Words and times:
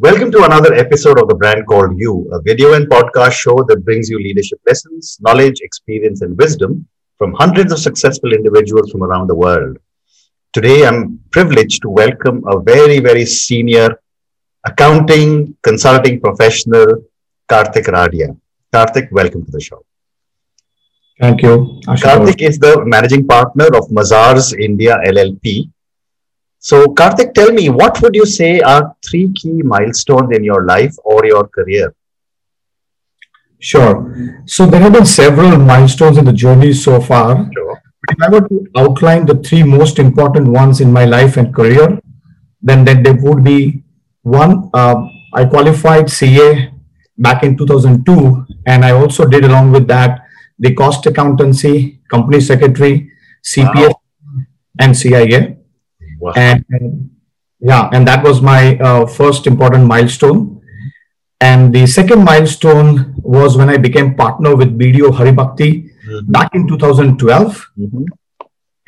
Welcome 0.00 0.32
to 0.32 0.42
another 0.42 0.74
episode 0.74 1.20
of 1.20 1.28
The 1.28 1.36
Brand 1.36 1.68
Called 1.68 1.96
You, 1.96 2.28
a 2.32 2.42
video 2.42 2.74
and 2.74 2.90
podcast 2.90 3.34
show 3.34 3.54
that 3.68 3.84
brings 3.84 4.10
you 4.10 4.18
leadership 4.18 4.58
lessons, 4.66 5.18
knowledge, 5.20 5.60
experience, 5.60 6.20
and 6.20 6.36
wisdom 6.36 6.88
from 7.16 7.32
hundreds 7.34 7.70
of 7.70 7.78
successful 7.78 8.32
individuals 8.32 8.90
from 8.90 9.04
around 9.04 9.28
the 9.28 9.36
world. 9.36 9.78
Today, 10.52 10.84
I'm 10.84 11.20
privileged 11.30 11.82
to 11.82 11.90
welcome 11.90 12.42
a 12.48 12.58
very, 12.58 12.98
very 12.98 13.24
senior 13.24 14.00
accounting 14.64 15.56
consulting 15.62 16.20
professional, 16.20 17.04
Kartik 17.48 17.84
Radia. 17.84 18.36
Kartik, 18.72 19.12
welcome 19.12 19.44
to 19.44 19.52
the 19.52 19.60
show. 19.60 19.84
Thank 21.20 21.42
you. 21.42 21.80
Kartik 22.02 22.42
is 22.42 22.58
the 22.58 22.84
managing 22.84 23.28
partner 23.28 23.66
of 23.66 23.86
Mazars 23.90 24.58
India 24.58 24.98
LLP, 25.06 25.70
so, 26.64 26.94
Kartik, 26.94 27.34
tell 27.34 27.52
me, 27.52 27.68
what 27.68 28.00
would 28.00 28.14
you 28.14 28.24
say 28.24 28.58
are 28.60 28.96
three 29.06 29.30
key 29.34 29.60
milestones 29.62 30.34
in 30.34 30.42
your 30.42 30.64
life 30.64 30.96
or 31.04 31.26
your 31.26 31.46
career? 31.46 31.94
Sure. 33.58 34.40
So, 34.46 34.64
there 34.64 34.80
have 34.80 34.94
been 34.94 35.04
several 35.04 35.58
milestones 35.58 36.16
in 36.16 36.24
the 36.24 36.32
journey 36.32 36.72
so 36.72 37.02
far. 37.02 37.50
Sure. 37.52 37.82
If 38.08 38.16
I 38.22 38.30
were 38.30 38.48
to 38.48 38.66
outline 38.78 39.26
the 39.26 39.34
three 39.34 39.62
most 39.62 39.98
important 39.98 40.48
ones 40.48 40.80
in 40.80 40.90
my 40.90 41.04
life 41.04 41.36
and 41.36 41.54
career, 41.54 42.00
then, 42.62 42.86
then 42.86 43.02
there 43.02 43.18
would 43.20 43.44
be 43.44 43.84
one, 44.22 44.70
uh, 44.72 45.06
I 45.34 45.44
qualified 45.44 46.08
CA 46.08 46.72
back 47.18 47.42
in 47.42 47.58
2002, 47.58 48.46
and 48.64 48.86
I 48.86 48.92
also 48.92 49.26
did 49.26 49.44
along 49.44 49.72
with 49.72 49.86
that 49.88 50.22
the 50.58 50.72
cost 50.74 51.04
accountancy, 51.04 52.00
company 52.08 52.40
secretary, 52.40 53.10
CPA, 53.44 53.88
wow. 53.88 54.00
and 54.80 54.96
CIA. 54.96 55.58
Wow. 56.24 56.32
And, 56.36 56.64
and, 56.70 57.10
yeah, 57.60 57.90
and 57.92 58.08
that 58.08 58.24
was 58.24 58.40
my 58.40 58.78
uh, 58.78 59.06
first 59.06 59.46
important 59.46 59.84
milestone. 59.84 60.62
And 61.38 61.74
the 61.74 61.86
second 61.86 62.24
milestone 62.24 63.14
was 63.18 63.58
when 63.58 63.68
I 63.68 63.76
became 63.76 64.14
partner 64.14 64.56
with 64.56 64.78
BDO 64.78 65.10
Haribhakti 65.18 65.70
mm-hmm. 66.08 66.32
back 66.32 66.54
in 66.54 66.66
2012. 66.66 67.70
Mm-hmm. 67.78 68.04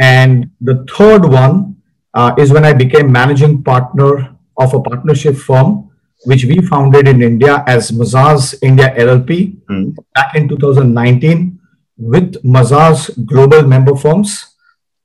And 0.01 0.51
the 0.63 0.87
third 0.97 1.27
one 1.27 1.77
uh, 2.15 2.35
is 2.39 2.53
when 2.53 2.65
I 2.65 2.73
became 2.73 3.13
managing 3.13 3.63
partner 3.63 4.35
of 4.57 4.73
a 4.73 4.81
partnership 4.81 5.37
firm, 5.37 5.91
which 6.25 6.47
we 6.47 6.63
founded 6.63 7.07
in 7.07 7.23
India 7.23 7.63
as 7.67 7.91
Mazars 7.91 8.55
India 8.63 8.95
LLP 8.97 9.61
mm-hmm. 9.69 9.91
back 10.15 10.35
in 10.35 10.49
2019 10.49 11.61
with 11.99 12.43
Mazars 12.43 13.11
global 13.27 13.63
member 13.63 13.95
firms 13.95 14.56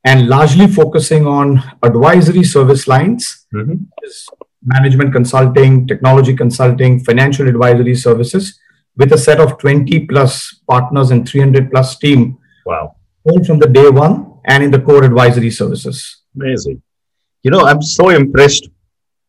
and 0.03 0.27
largely 0.27 0.67
focusing 0.67 1.27
on 1.27 1.61
advisory 1.83 2.44
service 2.44 2.88
lines, 2.88 3.45
mm-hmm. 3.53 3.75
management 4.63 5.13
consulting, 5.13 5.88
technology 5.88 6.35
consulting, 6.35 6.99
financial 6.99 7.47
advisory 7.47 7.95
services, 7.95 8.59
with 8.97 9.13
a 9.13 9.17
set 9.17 9.39
of 9.39 9.57
20 9.59 10.07
plus 10.07 10.61
partners 10.67 11.11
and 11.11 11.27
300 11.27 11.72
plus 11.72 11.97
team. 11.97 12.38
Wow. 12.66 12.95
All 13.23 13.44
from 13.44 13.59
the 13.59 13.67
day 13.67 13.89
one 13.89 14.39
and 14.45 14.63
in 14.63 14.72
the 14.72 14.79
core 14.79 15.03
advisory 15.03 15.52
services. 15.52 16.23
Amazing. 16.35 16.81
You 17.44 17.52
know, 17.52 17.66
I'm 17.66 17.81
so 17.81 18.09
impressed. 18.09 18.69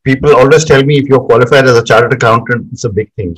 People 0.05 0.35
always 0.35 0.65
tell 0.65 0.83
me 0.83 0.99
if 0.99 1.07
you're 1.07 1.21
qualified 1.21 1.67
as 1.67 1.77
a 1.77 1.85
chartered 1.85 2.15
accountant, 2.15 2.69
it's 2.73 2.85
a 2.85 2.91
big 2.91 3.13
thing. 3.15 3.37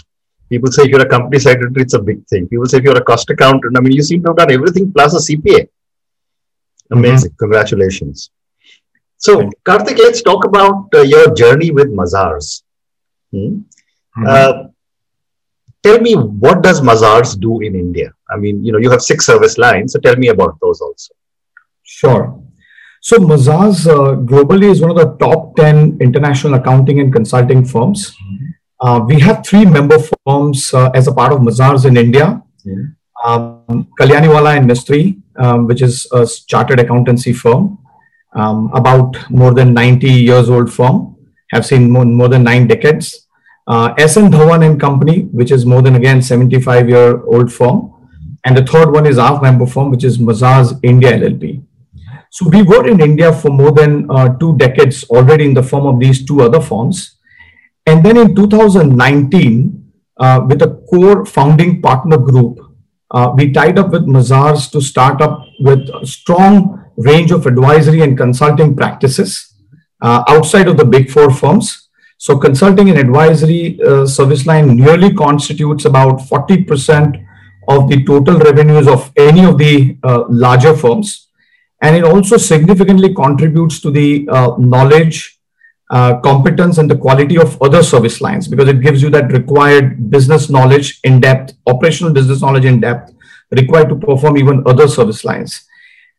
People 0.48 0.70
say 0.70 0.84
if 0.84 0.88
you're 0.88 1.02
a 1.02 1.08
company 1.08 1.38
secretary, 1.38 1.82
it's 1.82 1.94
a 1.94 1.98
big 1.98 2.26
thing. 2.26 2.48
People 2.48 2.66
say 2.66 2.78
if 2.78 2.84
you're 2.84 2.96
a 2.96 3.04
cost 3.04 3.28
accountant, 3.30 3.76
I 3.76 3.80
mean, 3.80 3.92
you 3.92 4.02
seem 4.02 4.22
to 4.22 4.30
have 4.30 4.36
done 4.36 4.52
everything 4.52 4.92
plus 4.92 5.14
a 5.14 5.36
CPA. 5.36 5.68
Amazing. 6.98 7.30
Mm-hmm. 7.30 7.44
Congratulations. 7.44 8.30
So, 9.16 9.50
Kartik, 9.64 9.98
let's 9.98 10.22
talk 10.22 10.44
about 10.44 10.88
uh, 10.94 11.00
your 11.00 11.34
journey 11.34 11.70
with 11.70 11.88
Mazars. 11.88 12.62
Hmm? 13.32 13.62
Mm-hmm. 14.18 14.26
Uh, 14.26 14.52
tell 15.82 16.00
me, 16.00 16.14
what 16.14 16.62
does 16.62 16.80
Mazars 16.80 17.38
do 17.38 17.60
in 17.60 17.74
India? 17.74 18.12
I 18.30 18.36
mean, 18.36 18.64
you 18.64 18.72
know, 18.72 18.78
you 18.78 18.90
have 18.90 19.02
six 19.02 19.24
service 19.24 19.56
lines, 19.56 19.92
so 19.92 20.00
tell 20.00 20.16
me 20.16 20.28
about 20.28 20.58
those 20.60 20.80
also. 20.80 21.14
Sure. 21.82 22.42
So, 23.00 23.18
Mazars 23.18 23.86
uh, 23.86 24.16
globally 24.16 24.70
is 24.70 24.80
one 24.80 24.90
of 24.90 24.96
the 24.96 25.16
top 25.24 25.56
10 25.56 25.98
international 26.00 26.54
accounting 26.54 27.00
and 27.00 27.12
consulting 27.12 27.64
firms. 27.64 28.10
Mm-hmm. 28.10 28.46
Uh, 28.80 29.00
we 29.00 29.20
have 29.20 29.44
three 29.46 29.64
member 29.64 29.98
firms 29.98 30.74
uh, 30.74 30.90
as 30.90 31.06
a 31.06 31.12
part 31.12 31.32
of 31.32 31.40
Mazars 31.40 31.86
in 31.86 31.96
India. 31.96 32.42
Mm-hmm. 32.66 33.53
Um, 33.68 33.88
Kalyaniwala 33.98 34.58
and 34.58 34.68
Mistry, 34.68 35.22
um, 35.38 35.66
which 35.66 35.82
is 35.82 36.06
a 36.12 36.28
chartered 36.46 36.80
accountancy 36.80 37.32
firm, 37.32 37.78
um, 38.34 38.70
about 38.74 39.30
more 39.30 39.54
than 39.54 39.72
90 39.72 40.10
years 40.10 40.50
old 40.50 40.72
firm, 40.72 41.16
have 41.50 41.64
seen 41.64 41.90
more, 41.90 42.04
more 42.04 42.28
than 42.28 42.42
nine 42.42 42.66
decades. 42.66 43.26
Uh, 43.66 43.94
SN 43.96 44.30
Dhawan 44.30 44.66
and 44.66 44.78
Company, 44.78 45.22
which 45.32 45.50
is 45.50 45.64
more 45.64 45.80
than 45.80 45.94
again 45.94 46.20
75 46.20 46.88
year 46.88 47.24
old 47.24 47.52
firm. 47.52 47.92
And 48.44 48.56
the 48.56 48.66
third 48.66 48.90
one 48.92 49.06
is 49.06 49.16
our 49.16 49.40
member 49.40 49.66
firm, 49.66 49.90
which 49.90 50.04
is 50.04 50.18
Mazars 50.18 50.78
India 50.82 51.12
LLP. 51.12 51.62
So 52.30 52.48
we 52.48 52.62
were 52.62 52.86
in 52.86 53.00
India 53.00 53.32
for 53.32 53.48
more 53.48 53.72
than 53.72 54.10
uh, 54.10 54.36
two 54.36 54.56
decades 54.58 55.04
already 55.04 55.44
in 55.44 55.54
the 55.54 55.62
form 55.62 55.86
of 55.86 56.00
these 56.00 56.26
two 56.26 56.42
other 56.42 56.60
firms. 56.60 57.16
And 57.86 58.04
then 58.04 58.16
in 58.16 58.34
2019, 58.34 59.92
uh, 60.16 60.40
with 60.46 60.62
a 60.62 60.82
core 60.90 61.24
founding 61.24 61.80
partner 61.80 62.18
group, 62.18 62.58
uh, 63.14 63.32
we 63.36 63.52
tied 63.52 63.78
up 63.78 63.90
with 63.90 64.06
Mazars 64.06 64.70
to 64.72 64.80
start 64.80 65.20
up 65.22 65.46
with 65.60 65.88
a 65.88 66.04
strong 66.04 66.84
range 66.96 67.30
of 67.30 67.46
advisory 67.46 68.00
and 68.00 68.18
consulting 68.18 68.74
practices 68.74 69.54
uh, 70.02 70.24
outside 70.28 70.66
of 70.66 70.76
the 70.76 70.84
big 70.84 71.10
four 71.10 71.30
firms. 71.30 71.88
So 72.18 72.36
consulting 72.38 72.90
and 72.90 72.98
advisory 72.98 73.80
uh, 73.82 74.06
service 74.06 74.46
line 74.46 74.76
nearly 74.76 75.14
constitutes 75.14 75.84
about 75.84 76.18
40% 76.18 77.24
of 77.68 77.88
the 77.88 78.04
total 78.04 78.38
revenues 78.38 78.88
of 78.88 79.12
any 79.16 79.44
of 79.44 79.58
the 79.58 79.96
uh, 80.02 80.24
larger 80.28 80.76
firms. 80.76 81.28
And 81.82 81.94
it 81.96 82.04
also 82.04 82.36
significantly 82.36 83.14
contributes 83.14 83.80
to 83.80 83.90
the 83.90 84.28
uh, 84.28 84.56
knowledge, 84.58 85.33
uh, 85.94 86.18
competence 86.20 86.78
and 86.78 86.90
the 86.90 86.96
quality 86.96 87.38
of 87.38 87.60
other 87.62 87.80
service 87.80 88.20
lines 88.20 88.48
because 88.48 88.68
it 88.68 88.80
gives 88.80 89.00
you 89.00 89.10
that 89.10 89.32
required 89.32 90.10
business 90.10 90.50
knowledge 90.50 90.98
in 91.04 91.20
depth, 91.20 91.54
operational 91.68 92.12
business 92.12 92.40
knowledge 92.40 92.64
in 92.64 92.80
depth 92.80 93.12
required 93.52 93.88
to 93.88 93.94
perform 93.94 94.36
even 94.36 94.62
other 94.66 94.88
service 94.88 95.24
lines. 95.24 95.68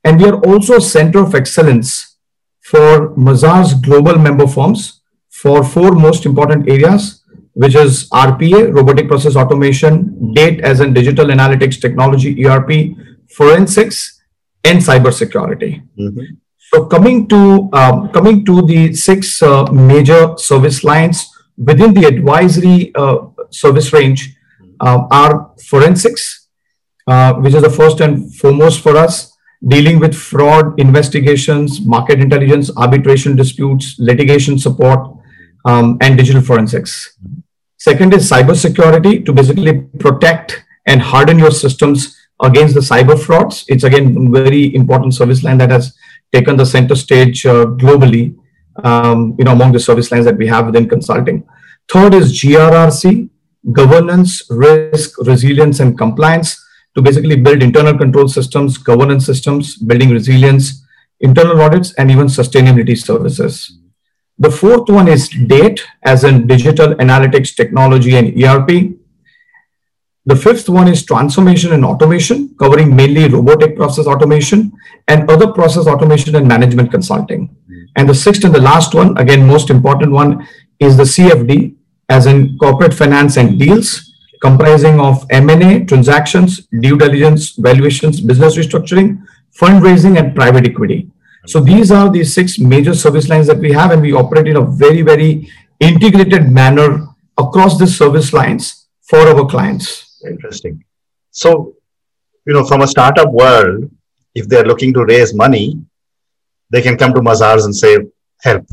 And 0.05 0.17
we 0.21 0.29
are 0.29 0.39
also 0.45 0.77
a 0.77 0.81
center 0.81 1.19
of 1.19 1.35
excellence 1.35 2.15
for 2.61 3.09
Mazars 3.15 3.83
global 3.83 4.17
member 4.17 4.47
firms 4.47 5.01
for 5.29 5.61
four 5.61 5.91
most 5.91 6.25
important 6.25 6.69
areas, 6.69 7.23
which 7.51 7.75
is 7.75 8.09
RPA, 8.11 8.73
robotic 8.73 9.09
process 9.09 9.35
automation, 9.35 10.33
date 10.33 10.61
as 10.61 10.79
in 10.79 10.93
digital 10.93 11.25
analytics 11.25 11.81
technology, 11.81 12.45
ERP, 12.45 12.95
forensics, 13.29 14.21
and 14.63 14.79
cybersecurity. 14.79 15.83
Mm-hmm. 15.99 16.35
So 16.75 16.83
coming 16.87 17.25
to 17.29 17.69
um, 17.71 18.09
coming 18.09 18.43
to 18.47 18.61
the 18.61 18.93
six 18.93 19.41
uh, 19.41 19.63
major 19.71 20.35
service 20.37 20.83
lines 20.83 21.25
within 21.57 21.93
the 21.93 22.03
advisory 22.05 22.93
uh, 22.95 23.27
service 23.49 23.93
range 23.93 24.35
uh, 24.81 25.07
are 25.09 25.51
forensics, 25.69 26.49
uh, 27.07 27.35
which 27.35 27.53
is 27.53 27.61
the 27.61 27.69
first 27.69 28.01
and 28.01 28.35
foremost 28.35 28.81
for 28.81 28.97
us, 28.97 29.37
dealing 29.65 29.99
with 29.99 30.13
fraud 30.13 30.77
investigations, 30.77 31.79
market 31.79 32.19
intelligence, 32.19 32.69
arbitration 32.75 33.37
disputes, 33.37 33.95
litigation 33.97 34.59
support, 34.59 34.99
um, 35.63 35.97
and 36.01 36.17
digital 36.17 36.41
forensics. 36.41 37.17
Second 37.77 38.13
is 38.13 38.29
cybersecurity 38.29 39.25
to 39.25 39.31
basically 39.31 39.79
protect 39.97 40.61
and 40.85 41.01
harden 41.01 41.39
your 41.39 41.51
systems 41.51 42.17
against 42.43 42.73
the 42.73 42.81
cyber 42.81 43.17
frauds. 43.17 43.63
It's 43.69 43.85
again 43.85 44.29
very 44.29 44.75
important 44.75 45.13
service 45.13 45.41
line 45.41 45.57
that 45.59 45.71
has 45.71 45.95
taken 46.33 46.57
the 46.57 46.65
center 46.65 46.95
stage 46.95 47.45
uh, 47.45 47.65
globally, 47.65 48.35
um, 48.83 49.35
you 49.37 49.45
know, 49.45 49.53
among 49.53 49.71
the 49.71 49.79
service 49.79 50.11
lines 50.11 50.25
that 50.25 50.37
we 50.37 50.47
have 50.47 50.65
within 50.65 50.87
consulting. 50.89 51.43
Third 51.91 52.13
is 52.13 52.33
GRRC, 52.33 53.29
governance, 53.71 54.41
risk, 54.49 55.17
resilience, 55.19 55.79
and 55.79 55.97
compliance 55.97 56.61
to 56.95 57.01
basically 57.01 57.35
build 57.35 57.61
internal 57.61 57.97
control 57.97 58.27
systems, 58.27 58.77
governance 58.77 59.25
systems, 59.25 59.77
building 59.77 60.09
resilience, 60.09 60.83
internal 61.19 61.61
audits, 61.61 61.93
and 61.93 62.09
even 62.09 62.27
sustainability 62.27 62.97
services. 62.97 63.79
The 64.37 64.51
fourth 64.51 64.89
one 64.89 65.07
is 65.07 65.29
DATE, 65.29 65.81
as 66.03 66.23
in 66.23 66.47
digital 66.47 66.95
analytics 66.95 67.55
technology 67.55 68.15
and 68.15 68.43
ERP. 68.43 68.94
The 70.27 70.35
fifth 70.35 70.67
one 70.69 70.87
is 70.87 71.05
transformation 71.05 71.73
and 71.73 71.85
automation, 71.85 72.55
covering 72.57 72.95
mainly 72.95 73.27
robotic 73.27 73.75
process 73.75 74.07
automation 74.07 74.71
and 75.07 75.29
other 75.29 75.51
process 75.51 75.85
automation 75.85 76.35
and 76.35 76.47
management 76.47 76.89
consulting. 76.89 77.55
Hmm. 77.67 77.83
And 77.95 78.09
the 78.09 78.15
sixth 78.15 78.43
and 78.43 78.53
the 78.53 78.61
last 78.61 78.95
one, 78.95 79.15
again, 79.17 79.45
most 79.45 79.69
important 79.69 80.11
one, 80.11 80.47
is 80.79 80.97
the 80.97 81.03
CFD, 81.03 81.75
as 82.09 82.25
in 82.25 82.57
corporate 82.57 82.93
finance 82.93 83.37
and 83.37 83.59
deals, 83.59 84.13
comprising 84.41 84.99
of 84.99 85.25
M&A, 85.29 85.85
transactions, 85.85 86.67
due 86.67 86.97
diligence, 86.97 87.51
valuations, 87.51 88.19
business 88.19 88.57
restructuring, 88.57 89.21
fundraising, 89.59 90.17
and 90.19 90.35
private 90.35 90.65
equity. 90.65 91.09
So 91.47 91.59
these 91.59 91.91
are 91.91 92.11
the 92.11 92.23
six 92.23 92.57
major 92.57 92.95
service 92.95 93.29
lines 93.29 93.45
that 93.47 93.59
we 93.59 93.71
have, 93.71 93.91
and 93.91 94.01
we 94.01 94.13
operate 94.13 94.47
in 94.47 94.57
a 94.57 94.61
very, 94.61 95.03
very 95.03 95.51
integrated 95.79 96.49
manner 96.51 97.07
across 97.37 97.77
the 97.77 97.85
service 97.85 98.33
lines 98.33 98.87
for 99.03 99.19
our 99.19 99.45
clients. 99.47 100.04
Interesting. 100.27 100.83
So, 101.31 101.75
you 102.45 102.53
know, 102.53 102.63
from 102.63 102.81
a 102.81 102.87
startup 102.87 103.31
world, 103.31 103.89
if 104.33 104.47
they're 104.47 104.65
looking 104.65 104.93
to 104.93 105.05
raise 105.05 105.33
money, 105.33 105.79
they 106.69 106.81
can 106.81 106.97
come 106.97 107.13
to 107.13 107.21
Mazars 107.21 107.65
and 107.65 107.75
say, 107.75 107.97
help. 108.41 108.65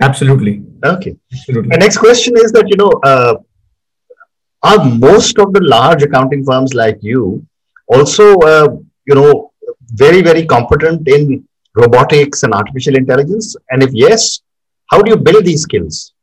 Absolutely. 0.00 0.62
Okay. 0.84 1.16
Absolutely. 1.32 1.68
My 1.68 1.76
next 1.76 1.98
question 1.98 2.34
is 2.36 2.52
that, 2.52 2.68
you 2.68 2.76
know, 2.76 2.90
uh, 3.04 3.34
are 4.62 4.84
most 4.84 5.38
of 5.38 5.52
the 5.52 5.60
large 5.62 6.02
accounting 6.02 6.44
firms 6.44 6.74
like 6.74 6.98
you 7.02 7.44
also, 7.88 8.38
uh, 8.40 8.68
you 9.06 9.14
know, 9.14 9.52
very, 9.94 10.22
very 10.22 10.46
competent 10.46 11.08
in 11.08 11.46
robotics 11.74 12.42
and 12.42 12.52
artificial 12.54 12.96
intelligence? 12.96 13.56
And 13.70 13.82
if 13.82 13.90
yes, 13.92 14.40
how 14.90 15.02
do 15.02 15.10
you 15.10 15.16
build 15.16 15.44
these 15.44 15.62
skills? 15.62 16.14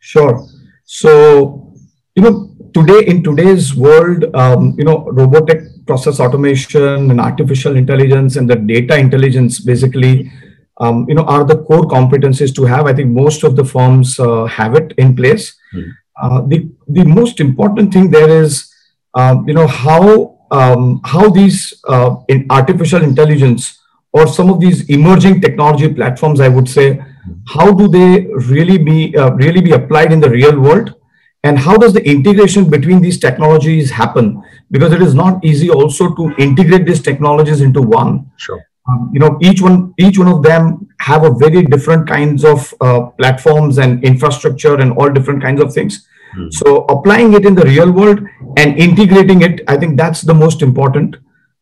Sure. 0.00 0.46
So, 0.84 1.74
you 2.14 2.22
know, 2.22 2.47
today 2.78 3.06
in 3.06 3.22
today's 3.22 3.74
world, 3.74 4.24
um, 4.34 4.74
you 4.78 4.84
know, 4.84 5.04
robotic 5.10 5.60
process 5.86 6.20
automation 6.20 7.10
and 7.10 7.20
artificial 7.20 7.76
intelligence 7.76 8.36
and 8.36 8.48
the 8.48 8.56
data 8.56 8.96
intelligence 8.96 9.60
basically, 9.60 10.30
um, 10.78 11.06
you 11.08 11.14
know, 11.14 11.24
are 11.24 11.44
the 11.44 11.58
core 11.64 11.86
competencies 11.96 12.54
to 12.54 12.64
have. 12.64 12.86
I 12.86 12.92
think 12.92 13.10
most 13.10 13.42
of 13.42 13.56
the 13.56 13.64
firms 13.64 14.18
uh, 14.20 14.44
have 14.44 14.74
it 14.76 14.92
in 14.98 15.16
place. 15.16 15.56
Mm. 15.74 15.90
Uh, 16.20 16.40
the 16.46 16.68
the 16.88 17.04
most 17.04 17.40
important 17.40 17.92
thing 17.92 18.10
there 18.10 18.28
is, 18.42 18.72
uh, 19.14 19.36
you 19.46 19.54
know, 19.54 19.66
how 19.66 20.36
um, 20.50 21.00
how 21.04 21.28
these 21.30 21.74
uh, 21.88 22.16
in 22.28 22.46
artificial 22.50 23.02
intelligence 23.02 23.78
or 24.12 24.26
some 24.26 24.50
of 24.50 24.60
these 24.60 24.88
emerging 24.88 25.40
technology 25.40 25.92
platforms, 25.92 26.40
I 26.40 26.48
would 26.48 26.68
say, 26.68 27.00
how 27.46 27.72
do 27.72 27.88
they 27.88 28.26
really 28.54 28.78
be 28.78 29.16
uh, 29.16 29.30
really 29.32 29.60
be 29.60 29.72
applied 29.72 30.12
in 30.12 30.20
the 30.20 30.30
real 30.30 30.58
world 30.58 30.94
and 31.44 31.58
how 31.58 31.76
does 31.76 31.92
the 31.92 32.04
integration 32.04 32.68
between 32.68 33.00
these 33.00 33.18
technologies 33.18 33.90
happen? 33.90 34.42
Because 34.70 34.92
it 34.92 35.02
is 35.02 35.14
not 35.14 35.44
easy 35.44 35.70
also 35.70 36.14
to 36.14 36.34
integrate 36.38 36.86
these 36.86 37.00
technologies 37.00 37.60
into 37.60 37.80
one. 37.80 38.30
Sure. 38.36 38.60
Um, 38.88 39.10
you 39.12 39.20
know 39.20 39.36
each 39.42 39.60
one 39.60 39.92
each 39.98 40.18
one 40.18 40.28
of 40.28 40.42
them 40.42 40.88
have 41.00 41.22
a 41.22 41.34
very 41.34 41.62
different 41.62 42.08
kinds 42.08 42.42
of 42.42 42.72
uh, 42.80 43.00
platforms 43.18 43.76
and 43.76 44.02
infrastructure 44.02 44.76
and 44.76 44.92
all 44.92 45.10
different 45.10 45.42
kinds 45.42 45.60
of 45.60 45.74
things. 45.74 46.06
Hmm. 46.34 46.50
so 46.50 46.84
applying 46.84 47.32
it 47.32 47.46
in 47.46 47.54
the 47.54 47.64
real 47.64 47.90
world 47.90 48.20
and 48.58 48.78
integrating 48.78 49.40
it 49.40 49.62
i 49.66 49.76
think 49.76 49.96
that's 49.96 50.20
the 50.20 50.34
most 50.34 50.60
important 50.60 51.16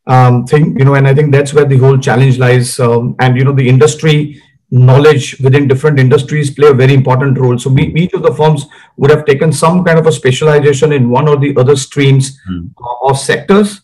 um, 0.07 0.45
thing 0.45 0.77
you 0.79 0.85
know 0.85 0.95
and 0.95 1.07
i 1.07 1.15
think 1.15 1.31
that's 1.31 1.55
where 1.55 1.65
the 1.65 1.77
whole 1.77 1.99
challenge 1.99 2.39
lies 2.39 2.81
um, 2.81 3.15
and 3.21 3.37
you 3.37 3.45
know 3.45 3.53
the 3.53 3.69
industry 3.69 4.43
knowledge 4.71 5.39
within 5.41 5.69
different 5.69 5.99
industries 5.99 6.51
play 6.51 6.69
a 6.69 6.75
very 6.75 6.95
important 6.95 7.39
role. 7.39 7.59
So 7.59 7.71
we, 7.71 7.95
each 7.95 8.13
of 8.15 8.23
the 8.23 8.35
firms 8.35 8.67
would 8.97 9.11
have 9.11 9.25
taken 9.25 9.53
some 9.53 9.85
kind 9.85 9.99
of 9.99 10.07
a 10.07 10.13
specialization 10.13 10.93
in 10.93 11.09
one 11.09 11.29
or 11.29 11.37
the 11.37 11.57
other 11.57 11.77
streams 11.77 12.39
mm. 12.51 12.71
or 12.77 13.15
sectors. 13.15 13.83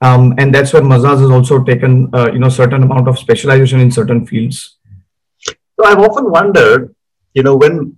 Um, 0.00 0.34
and 0.38 0.54
that's 0.54 0.72
where 0.72 0.82
Mazars 0.82 1.20
has 1.20 1.30
also 1.30 1.62
taken, 1.62 2.10
uh, 2.12 2.30
you 2.32 2.38
know, 2.38 2.48
certain 2.48 2.82
amount 2.82 3.08
of 3.08 3.18
specialization 3.18 3.80
in 3.80 3.90
certain 3.90 4.26
fields. 4.26 4.76
So 5.78 5.86
I've 5.86 5.98
often 5.98 6.30
wondered, 6.30 6.94
you 7.32 7.42
know, 7.42 7.56
when, 7.56 7.96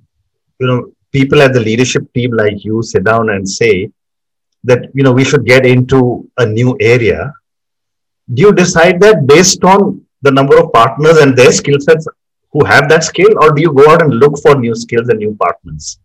you 0.60 0.66
know, 0.66 0.92
people 1.12 1.42
at 1.42 1.52
the 1.52 1.60
leadership 1.60 2.12
team 2.12 2.32
like 2.32 2.64
you 2.64 2.82
sit 2.82 3.04
down 3.04 3.30
and 3.30 3.48
say 3.48 3.90
that, 4.64 4.90
you 4.94 5.02
know, 5.02 5.12
we 5.12 5.24
should 5.24 5.44
get 5.46 5.64
into 5.64 6.30
a 6.36 6.44
new 6.44 6.76
area, 6.80 7.32
do 8.32 8.42
you 8.42 8.52
decide 8.52 9.00
that 9.00 9.26
based 9.26 9.64
on 9.64 10.04
the 10.22 10.30
number 10.30 10.58
of 10.58 10.72
partners 10.72 11.18
and 11.18 11.36
their 11.36 11.52
skill 11.52 11.78
sets 11.80 12.06
who 12.56 12.64
have 12.64 12.88
that 12.88 13.04
skill 13.04 13.32
or 13.42 13.52
do 13.52 13.60
you 13.60 13.72
go 13.72 13.90
out 13.92 14.02
and 14.02 14.14
look 14.14 14.38
for 14.42 14.54
new 14.54 14.74
skills 14.74 15.08
and 15.08 15.18
new 15.18 15.34
partners? 15.34 15.98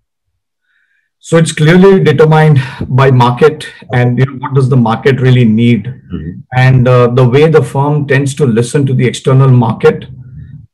So 1.19 1.37
it's 1.37 1.51
clearly 1.51 2.03
determined 2.03 2.59
by 2.87 3.11
market 3.11 3.67
and 3.93 4.19
you 4.19 4.25
know, 4.25 4.37
what 4.39 4.55
does 4.55 4.69
the 4.69 4.75
market 4.77 5.21
really 5.21 5.45
need. 5.45 5.85
Mm-hmm. 5.85 6.31
and 6.57 6.87
uh, 6.87 7.07
the 7.19 7.27
way 7.33 7.47
the 7.49 7.63
firm 7.63 8.07
tends 8.07 8.33
to 8.35 8.45
listen 8.45 8.85
to 8.87 8.93
the 8.93 9.05
external 9.11 9.49
market 9.49 10.05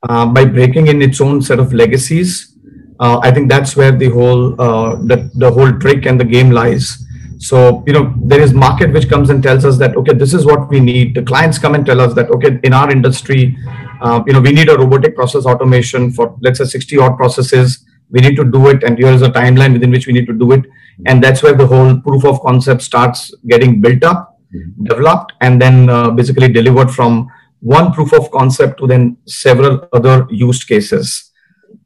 uh, 0.10 0.26
by 0.26 0.46
breaking 0.46 0.88
in 0.88 1.02
its 1.02 1.22
own 1.22 1.42
set 1.42 1.60
of 1.60 1.74
legacies 1.74 2.58
uh, 3.00 3.20
i 3.28 3.30
think 3.32 3.50
that's 3.50 3.76
where 3.76 3.92
the 4.04 4.10
whole 4.10 4.60
uh, 4.68 4.96
the, 5.10 5.18
the 5.36 5.52
whole 5.52 5.72
trick 5.84 6.06
and 6.06 6.20
the 6.20 6.30
game 6.36 6.50
lies. 6.50 7.04
So 7.40 7.84
you 7.86 7.94
know 7.94 8.16
there 8.32 8.42
is 8.42 8.54
market 8.54 8.92
which 8.92 9.08
comes 9.10 9.30
and 9.30 9.44
tells 9.44 9.64
us 9.64 9.78
that 9.78 9.96
okay 9.96 10.14
this 10.14 10.34
is 10.34 10.46
what 10.46 10.70
we 10.70 10.80
need. 10.80 11.14
The 11.14 11.22
clients 11.22 11.60
come 11.60 11.76
and 11.76 11.86
tell 11.86 12.02
us 12.02 12.16
that 12.16 12.32
okay 12.32 12.60
in 12.64 12.74
our 12.74 12.90
industry 12.90 13.56
uh, 14.02 14.24
you 14.26 14.34
know, 14.34 14.42
we 14.42 14.52
need 14.52 14.70
a 14.70 14.78
robotic 14.78 15.16
process 15.16 15.46
automation 15.46 16.12
for 16.12 16.38
let's 16.42 16.60
say 16.60 16.66
60 16.66 16.98
odd 16.98 17.18
processes. 17.18 17.86
We 18.10 18.22
need 18.22 18.36
to 18.38 18.46
do 18.46 18.70
it, 18.70 18.84
and 18.84 18.98
here 18.98 19.12
is 19.12 19.22
a 19.22 19.30
timeline 19.30 19.74
within 19.74 19.92
which 19.92 20.08
we 20.08 20.14
need 20.14 20.28
to 20.28 20.34
do 20.34 20.54
it. 20.54 20.66
And 21.06 21.22
that's 21.22 21.44
where 21.44 21.54
the 21.54 21.68
whole 21.68 22.00
proof 22.00 22.26
of 22.26 22.42
concept 22.42 22.82
starts 22.82 23.34
getting 23.48 23.82
built 23.82 24.04
up, 24.04 24.40
mm-hmm. 24.54 24.86
developed, 24.86 25.34
and 25.42 25.62
then 25.62 25.90
uh, 25.90 26.12
basically 26.12 26.48
delivered 26.48 26.90
from 26.90 27.30
one 27.60 27.92
proof 27.92 28.14
of 28.14 28.32
concept 28.32 28.80
to 28.80 28.88
then 28.88 29.18
several 29.26 29.90
other 29.92 30.26
use 30.30 30.64
cases. 30.64 31.32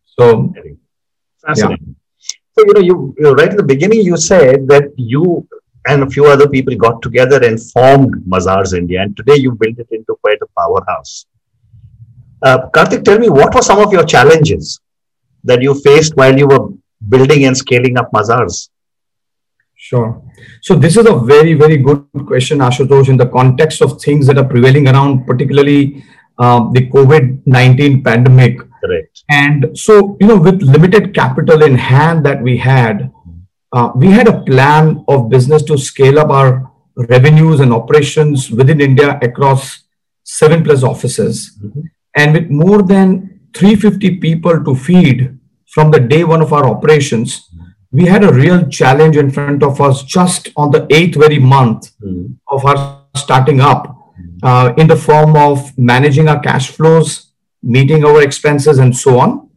So, 0.06 0.54
fascinating. 1.46 1.96
Yeah. 2.20 2.34
So, 2.58 2.66
you 2.68 2.74
know, 2.74 2.82
you, 2.82 3.16
you 3.18 3.32
right 3.32 3.50
at 3.50 3.58
the 3.58 3.64
beginning, 3.64 4.02
you 4.02 4.18
said 4.18 4.68
that 4.68 4.92
you 4.98 5.48
and 5.88 6.04
a 6.04 6.10
few 6.10 6.28
other 6.28 6.48
people 6.48 6.76
got 6.76 7.02
together 7.02 7.44
and 7.44 7.60
formed 7.72 8.14
Mazars 8.28 8.78
India, 8.78 9.02
and 9.02 9.16
today 9.18 9.38
you 9.38 9.54
built 9.54 9.80
it 9.80 9.88
into 9.92 10.16
quite 10.22 10.38
a 10.42 10.48
powerhouse. 10.60 11.26
Uh, 12.44 12.70
Kartik, 12.70 13.04
tell 13.04 13.20
me 13.20 13.30
what 13.30 13.54
were 13.54 13.62
some 13.62 13.80
of 13.80 13.92
your 13.94 14.04
challenges 14.04 14.80
that 15.44 15.62
you 15.62 15.80
faced 15.82 16.16
while 16.16 16.38
you 16.38 16.48
were 16.48 16.70
building 17.08 17.46
and 17.46 17.56
scaling 17.56 17.98
up 17.98 18.12
Mazars? 18.12 18.70
Sure. 19.76 20.22
So 20.62 20.76
this 20.76 20.96
is 20.96 21.08
a 21.08 21.16
very, 21.16 21.54
very 21.54 21.78
good 21.78 22.06
question, 22.28 22.60
Ashutosh, 22.60 23.10
in 23.10 23.18
the 23.18 23.28
context 23.28 23.82
of 23.82 24.02
things 24.02 24.28
that 24.28 24.38
are 24.38 24.46
prevailing 24.46 24.88
around, 24.88 25.26
particularly 25.26 26.04
uh, 26.38 26.70
the 26.72 26.90
COVID-19 26.90 28.04
pandemic. 28.04 28.60
Correct. 28.84 29.24
And 29.30 29.78
so, 29.78 30.18
you 30.20 30.28
know, 30.28 30.38
with 30.38 30.62
limited 30.62 31.14
capital 31.14 31.64
in 31.64 31.76
hand 31.76 32.26
that 32.26 32.42
we 32.42 32.58
had, 32.58 33.12
uh, 33.74 33.92
we 33.96 34.12
had 34.12 34.28
a 34.28 34.42
plan 34.42 35.04
of 35.08 35.30
business 35.30 35.64
to 35.64 35.78
scale 35.78 36.20
up 36.20 36.30
our 36.30 36.72
revenues 36.96 37.60
and 37.60 37.74
operations 37.74 38.52
within 38.52 38.82
India 38.82 39.18
across 39.22 39.84
seven 40.24 40.64
plus 40.64 40.84
offices. 40.84 41.58
Mm-hmm. 41.64 41.82
And 42.16 42.34
with 42.34 42.50
more 42.50 42.82
than 42.82 43.40
350 43.56 44.18
people 44.18 44.64
to 44.64 44.76
feed 44.76 45.38
from 45.68 45.92
the 45.92 46.00
day 46.00 46.24
one 46.24 46.42
of 46.42 46.54
our 46.54 46.66
operations, 46.66 47.50
we 47.92 48.06
had 48.06 48.24
a 48.24 48.34
real 48.34 48.68
challenge 48.68 49.18
in 49.18 49.32
front 49.32 49.64
of 49.64 49.82
us 49.82 50.04
just 50.04 50.50
on 50.56 50.72
the 50.72 50.88
eighth 50.90 51.18
very 51.18 51.40
month 51.40 51.92
mm. 52.02 52.36
of 52.50 52.66
our 52.66 53.06
starting 53.16 53.60
up 53.60 53.98
uh, 54.44 54.74
in 54.78 54.88
the 54.88 54.96
form 54.96 55.36
of 55.36 55.78
managing 55.78 56.28
our 56.28 56.40
cash 56.40 56.72
flows, 56.72 57.32
meeting 57.62 58.06
our 58.06 58.22
expenses, 58.22 58.80
and 58.80 58.96
so 58.96 59.20
on. 59.20 59.50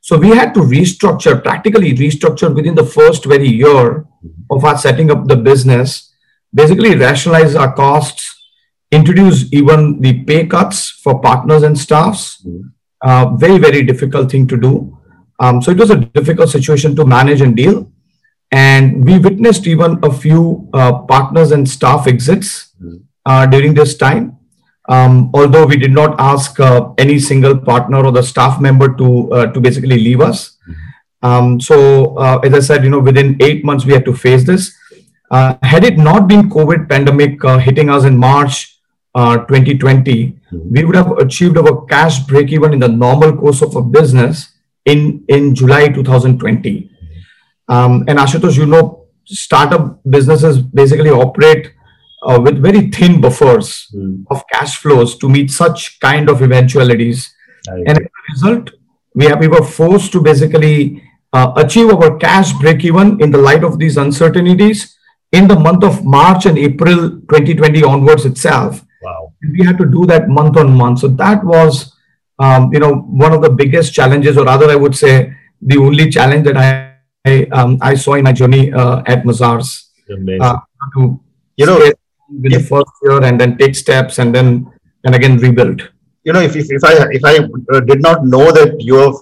So 0.00 0.18
we 0.18 0.30
had 0.30 0.52
to 0.54 0.60
restructure, 0.60 1.42
practically 1.42 1.94
restructure 1.94 2.52
within 2.54 2.74
the 2.74 2.84
first 2.84 3.24
very 3.24 3.48
year 3.48 4.06
of 4.50 4.64
our 4.64 4.76
setting 4.76 5.10
up 5.10 5.28
the 5.28 5.36
business, 5.36 6.12
basically 6.52 6.96
rationalize 6.96 7.54
our 7.54 7.72
costs, 7.72 8.41
introduce 8.92 9.52
even 9.52 10.00
the 10.00 10.22
pay 10.24 10.46
cuts 10.46 10.90
for 10.90 11.20
partners 11.20 11.62
and 11.62 11.76
staffs. 11.76 12.42
Mm-hmm. 12.46 12.68
Uh, 13.00 13.34
very, 13.36 13.58
very 13.58 13.82
difficult 13.82 14.30
thing 14.30 14.46
to 14.46 14.56
do. 14.56 14.96
Um, 15.40 15.60
so 15.60 15.72
it 15.72 15.78
was 15.78 15.90
a 15.90 15.96
difficult 15.96 16.50
situation 16.50 16.94
to 16.94 17.04
manage 17.04 17.40
and 17.40 17.56
deal. 17.56 17.90
And 18.52 19.04
we 19.04 19.18
witnessed 19.18 19.66
even 19.66 19.98
a 20.04 20.12
few 20.12 20.68
uh, 20.72 20.98
partners 21.02 21.50
and 21.52 21.68
staff 21.68 22.06
exits 22.06 22.74
mm-hmm. 22.80 22.98
uh, 23.26 23.46
during 23.46 23.74
this 23.74 23.96
time. 23.96 24.36
Um, 24.88 25.30
although 25.32 25.64
we 25.64 25.76
did 25.76 25.92
not 25.92 26.20
ask 26.20 26.60
uh, 26.60 26.92
any 26.98 27.18
single 27.18 27.56
partner 27.56 28.04
or 28.04 28.12
the 28.12 28.22
staff 28.22 28.60
member 28.60 28.94
to 28.96 29.32
uh, 29.32 29.46
to 29.52 29.60
basically 29.60 29.96
leave 29.96 30.20
us. 30.20 30.58
Mm-hmm. 30.68 31.26
Um, 31.26 31.60
so 31.60 32.16
uh, 32.16 32.40
as 32.44 32.52
I 32.52 32.60
said, 32.60 32.84
you 32.84 32.90
know, 32.90 32.98
within 32.98 33.36
eight 33.40 33.64
months 33.64 33.84
we 33.84 33.92
had 33.92 34.04
to 34.04 34.14
face 34.14 34.44
this. 34.44 34.76
had 35.62 35.84
it 35.84 35.96
not 35.96 36.28
been 36.28 36.50
COVID 36.50 36.88
pandemic 36.88 37.42
hitting 37.66 37.88
us 37.88 38.04
in 38.04 38.16
March, 38.18 38.71
uh, 39.14 39.38
2020, 39.38 40.26
mm-hmm. 40.26 40.58
we 40.70 40.84
would 40.84 40.96
have 40.96 41.12
achieved 41.18 41.58
our 41.58 41.84
cash 41.86 42.20
break 42.20 42.50
even 42.50 42.72
in 42.72 42.80
the 42.80 42.88
normal 42.88 43.36
course 43.36 43.62
of 43.62 43.76
a 43.76 43.82
business 43.82 44.52
in, 44.84 45.24
in 45.28 45.54
July 45.54 45.88
2020. 45.88 46.90
Um, 47.68 48.04
and 48.08 48.18
Ashutosh, 48.18 48.56
you 48.56 48.66
know, 48.66 49.06
startup 49.24 50.00
businesses 50.08 50.58
basically 50.58 51.10
operate 51.10 51.72
uh, 52.22 52.40
with 52.40 52.62
very 52.62 52.90
thin 52.90 53.20
buffers 53.20 53.88
mm. 53.94 54.24
of 54.30 54.42
cash 54.52 54.76
flows 54.76 55.16
to 55.18 55.28
meet 55.28 55.50
such 55.50 56.00
kind 56.00 56.28
of 56.28 56.42
eventualities. 56.42 57.34
And 57.66 57.90
as 57.90 57.98
a 57.98 58.32
result, 58.32 58.70
we, 59.14 59.26
have, 59.26 59.40
we 59.40 59.48
were 59.48 59.64
forced 59.64 60.12
to 60.12 60.20
basically 60.20 61.02
uh, 61.32 61.52
achieve 61.56 61.90
our 61.90 62.16
cash 62.18 62.52
break 62.54 62.84
even 62.84 63.20
in 63.20 63.30
the 63.30 63.38
light 63.38 63.64
of 63.64 63.78
these 63.78 63.96
uncertainties 63.96 64.98
in 65.32 65.48
the 65.48 65.58
month 65.58 65.82
of 65.82 66.04
March 66.04 66.46
and 66.46 66.58
April 66.58 67.10
2020 67.10 67.82
onwards 67.82 68.24
itself. 68.26 68.84
Wow. 69.02 69.32
We 69.50 69.64
had 69.64 69.78
to 69.78 69.86
do 69.86 70.06
that 70.06 70.28
month 70.28 70.56
on 70.56 70.72
month. 70.72 71.00
So 71.00 71.08
that 71.08 71.44
was, 71.44 71.96
um, 72.38 72.72
you 72.72 72.78
know, 72.78 72.94
one 72.94 73.32
of 73.32 73.42
the 73.42 73.50
biggest 73.50 73.92
challenges, 73.92 74.36
or 74.36 74.44
rather, 74.44 74.70
I 74.70 74.76
would 74.76 74.96
say, 74.96 75.34
the 75.60 75.78
only 75.78 76.10
challenge 76.10 76.44
that 76.46 76.56
I 76.56 76.92
I, 77.24 77.46
um, 77.52 77.78
I 77.80 77.94
saw 77.94 78.14
in 78.14 78.24
my 78.24 78.32
journey 78.32 78.72
uh, 78.72 79.02
at 79.06 79.22
Mazars. 79.22 79.90
Uh, 80.40 80.58
to 80.94 81.20
you 81.56 81.66
know, 81.66 81.80
in 81.80 82.50
the 82.50 82.58
first 82.58 82.90
year 83.02 83.22
and 83.22 83.40
then 83.40 83.56
take 83.56 83.74
steps 83.74 84.18
and 84.18 84.34
then 84.34 84.70
and 85.04 85.14
again 85.14 85.38
rebuild. 85.38 85.88
You 86.24 86.32
know, 86.32 86.40
if, 86.40 86.56
if, 86.56 86.66
if 86.70 86.84
I 86.84 87.06
if 87.10 87.24
I 87.24 87.38
uh, 87.74 87.80
did 87.80 88.02
not 88.02 88.24
know 88.24 88.50
that 88.52 88.76
you're 88.80 89.14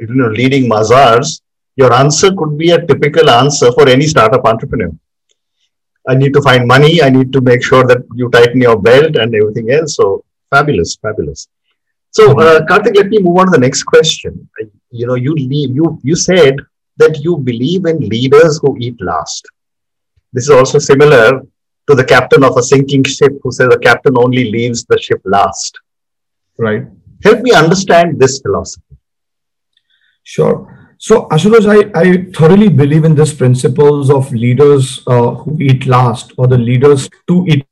you 0.00 0.14
know 0.14 0.28
leading 0.28 0.70
Mazars, 0.70 1.40
your 1.76 1.92
answer 1.92 2.32
could 2.34 2.56
be 2.56 2.70
a 2.70 2.84
typical 2.86 3.28
answer 3.30 3.72
for 3.72 3.88
any 3.88 4.06
startup 4.06 4.44
entrepreneur. 4.44 4.90
I 6.08 6.14
need 6.14 6.32
to 6.34 6.42
find 6.42 6.66
money. 6.66 7.02
I 7.02 7.10
need 7.10 7.32
to 7.34 7.40
make 7.40 7.62
sure 7.62 7.84
that 7.86 7.98
you 8.14 8.30
tighten 8.30 8.60
your 8.60 8.80
belt 8.80 9.16
and 9.16 9.34
everything 9.34 9.70
else. 9.70 9.96
So 9.96 10.24
fabulous, 10.50 10.96
fabulous. 11.02 11.48
So, 12.10 12.34
Mm-hmm. 12.34 12.40
uh, 12.40 12.66
Kartik, 12.66 12.96
let 12.96 13.08
me 13.08 13.18
move 13.20 13.36
on 13.38 13.46
to 13.46 13.52
the 13.52 13.58
next 13.58 13.82
question. 13.84 14.48
You 14.90 15.06
know, 15.06 15.14
you 15.14 15.34
leave, 15.34 15.70
you 15.76 16.00
you 16.02 16.16
said 16.16 16.56
that 16.96 17.18
you 17.24 17.36
believe 17.50 17.84
in 17.84 17.98
leaders 18.00 18.58
who 18.62 18.76
eat 18.80 18.96
last. 19.00 19.46
This 20.32 20.44
is 20.44 20.50
also 20.50 20.78
similar 20.78 21.42
to 21.88 21.94
the 21.94 22.04
captain 22.04 22.42
of 22.44 22.56
a 22.56 22.62
sinking 22.62 23.04
ship 23.04 23.32
who 23.42 23.52
says 23.52 23.68
the 23.68 23.78
captain 23.78 24.14
only 24.18 24.50
leaves 24.50 24.84
the 24.84 24.98
ship 24.98 25.20
last. 25.24 25.78
Right. 26.58 26.84
Help 27.24 27.40
me 27.42 27.52
understand 27.52 28.18
this 28.18 28.40
philosophy. 28.40 28.96
Sure. 30.22 30.77
So, 30.98 31.28
Ashutosh, 31.28 31.66
I, 31.66 32.00
I 32.00 32.24
thoroughly 32.32 32.68
believe 32.68 33.04
in 33.04 33.14
this 33.14 33.32
principles 33.32 34.10
of 34.10 34.32
leaders 34.32 35.00
uh, 35.06 35.30
who 35.30 35.60
eat 35.60 35.86
last 35.86 36.32
or 36.36 36.48
the 36.48 36.58
leaders 36.58 37.08
to 37.28 37.46
eat 37.48 37.66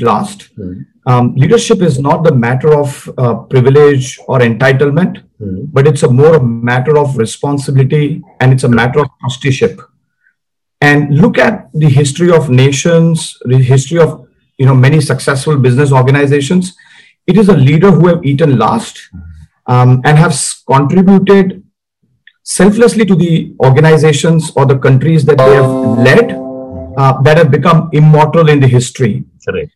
last. 0.00 0.50
Hmm. 0.56 0.82
Um, 1.04 1.34
leadership 1.34 1.82
is 1.82 1.98
not 1.98 2.22
the 2.22 2.32
matter 2.32 2.72
of 2.78 3.10
uh, 3.18 3.34
privilege 3.34 4.18
or 4.28 4.38
entitlement, 4.38 5.24
Hmm. 5.42 5.64
but 5.72 5.88
it's 5.88 6.04
a 6.04 6.08
more 6.08 6.36
a 6.36 6.42
matter 6.42 6.96
of 6.96 7.16
responsibility 7.18 8.22
and 8.38 8.52
it's 8.52 8.62
a 8.62 8.68
matter 8.68 9.00
of 9.00 9.08
trusteeship. 9.20 9.80
And 10.80 11.18
look 11.18 11.36
at 11.36 11.68
the 11.74 11.88
history 11.88 12.30
of 12.30 12.48
nations, 12.48 13.36
the 13.44 13.58
history 13.58 13.98
of 13.98 14.28
you 14.58 14.66
know 14.66 14.74
many 14.74 15.00
successful 15.00 15.56
business 15.56 15.90
organizations. 15.90 16.76
It 17.26 17.36
is 17.36 17.48
a 17.48 17.56
leader 17.56 17.90
who 17.90 18.06
have 18.06 18.24
eaten 18.24 18.56
last 18.56 19.00
um, 19.66 20.00
and 20.04 20.16
have 20.16 20.38
contributed 20.66 21.61
selflessly 22.42 23.04
to 23.06 23.14
the 23.14 23.54
organizations 23.60 24.50
or 24.56 24.66
the 24.66 24.78
countries 24.78 25.24
that 25.24 25.38
they 25.38 25.54
have 25.54 25.70
led 25.98 26.32
uh, 26.98 27.20
that 27.22 27.36
have 27.36 27.50
become 27.50 27.88
immortal 27.92 28.48
in 28.48 28.60
the 28.60 28.66
history 28.66 29.24
Correct. 29.48 29.72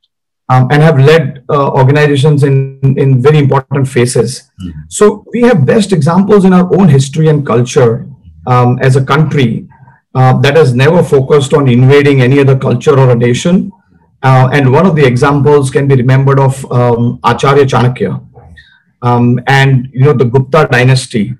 um, 0.48 0.68
and 0.70 0.82
have 0.82 0.98
led 0.98 1.44
uh, 1.48 1.70
organizations 1.70 2.42
in, 2.42 2.94
in 2.98 3.22
very 3.22 3.38
important 3.38 3.88
phases. 3.88 4.50
Mhm. 4.62 4.72
So 4.88 5.24
we 5.32 5.42
have 5.42 5.64
best 5.64 5.92
examples 5.92 6.44
in 6.44 6.52
our 6.52 6.68
own 6.76 6.88
history 6.88 7.28
and 7.28 7.46
culture 7.46 8.06
um, 8.46 8.78
as 8.80 8.96
a 8.96 9.04
country 9.04 9.66
uh, 10.14 10.38
that 10.40 10.56
has 10.56 10.74
never 10.74 11.02
focused 11.02 11.54
on 11.54 11.68
invading 11.68 12.20
any 12.22 12.40
other 12.40 12.58
culture 12.58 12.98
or 12.98 13.10
a 13.10 13.14
nation. 13.14 13.70
Uh, 14.22 14.48
and 14.52 14.72
one 14.72 14.86
of 14.86 14.96
the 14.96 15.04
examples 15.04 15.70
can 15.70 15.86
be 15.86 15.94
remembered 15.94 16.40
of 16.40 16.70
um, 16.72 17.20
Acharya 17.22 17.64
Chanakya 17.64 18.20
um, 19.02 19.38
and 19.46 19.88
you 19.92 20.04
know 20.04 20.12
the 20.12 20.24
Gupta 20.24 20.68
dynasty. 20.70 21.34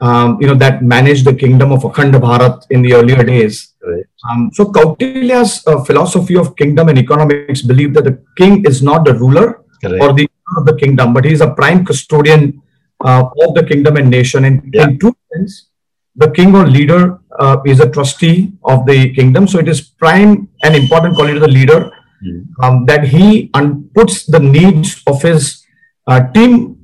Um, 0.00 0.38
you 0.40 0.46
know 0.48 0.54
that 0.54 0.82
managed 0.82 1.24
the 1.26 1.34
kingdom 1.34 1.72
of 1.72 1.82
Akhanda 1.82 2.18
Bharat 2.26 2.66
in 2.70 2.80
the 2.80 2.94
earlier 2.94 3.22
days. 3.22 3.74
Correct. 3.82 4.08
Um, 4.30 4.50
so 4.54 4.64
Kautilya's 4.76 5.62
uh, 5.66 5.84
philosophy 5.84 6.36
of 6.36 6.56
kingdom 6.56 6.88
and 6.88 6.98
economics 6.98 7.60
believed 7.62 7.94
that 7.96 8.04
the 8.04 8.16
king 8.38 8.64
is 8.64 8.82
not 8.82 9.04
the 9.04 9.14
ruler 9.14 9.46
Correct. 9.82 10.02
or 10.02 10.12
the 10.14 10.26
of 10.58 10.64
the 10.66 10.74
kingdom, 10.76 11.12
but 11.12 11.24
he 11.26 11.32
is 11.32 11.42
a 11.42 11.50
prime 11.50 11.84
custodian 11.84 12.60
uh, 13.04 13.22
of 13.44 13.54
the 13.54 13.62
kingdom 13.62 13.96
and 13.96 14.08
nation. 14.10 14.44
And 14.46 14.56
Yeah. 14.74 14.84
in 14.88 14.98
true 14.98 15.14
sense, 15.32 15.68
the 16.16 16.30
king 16.38 16.56
or 16.60 16.66
leader 16.66 17.18
uh, 17.38 17.58
is 17.66 17.78
a 17.80 17.88
trustee 17.88 18.52
of 18.64 18.84
the 18.86 19.12
kingdom. 19.18 19.46
So 19.46 19.58
it 19.60 19.68
is 19.68 19.80
prime 19.82 20.48
and 20.64 20.74
important 20.74 21.14
quality 21.14 21.36
of 21.36 21.42
the 21.48 21.54
leader 21.60 21.80
Hmm. 22.24 22.40
um, 22.62 22.74
that 22.86 23.04
he 23.12 23.26
un- 23.54 23.76
puts 23.94 24.26
the 24.26 24.40
needs 24.40 24.88
of 25.06 25.22
his 25.22 25.64
uh, 26.06 26.20
team 26.34 26.76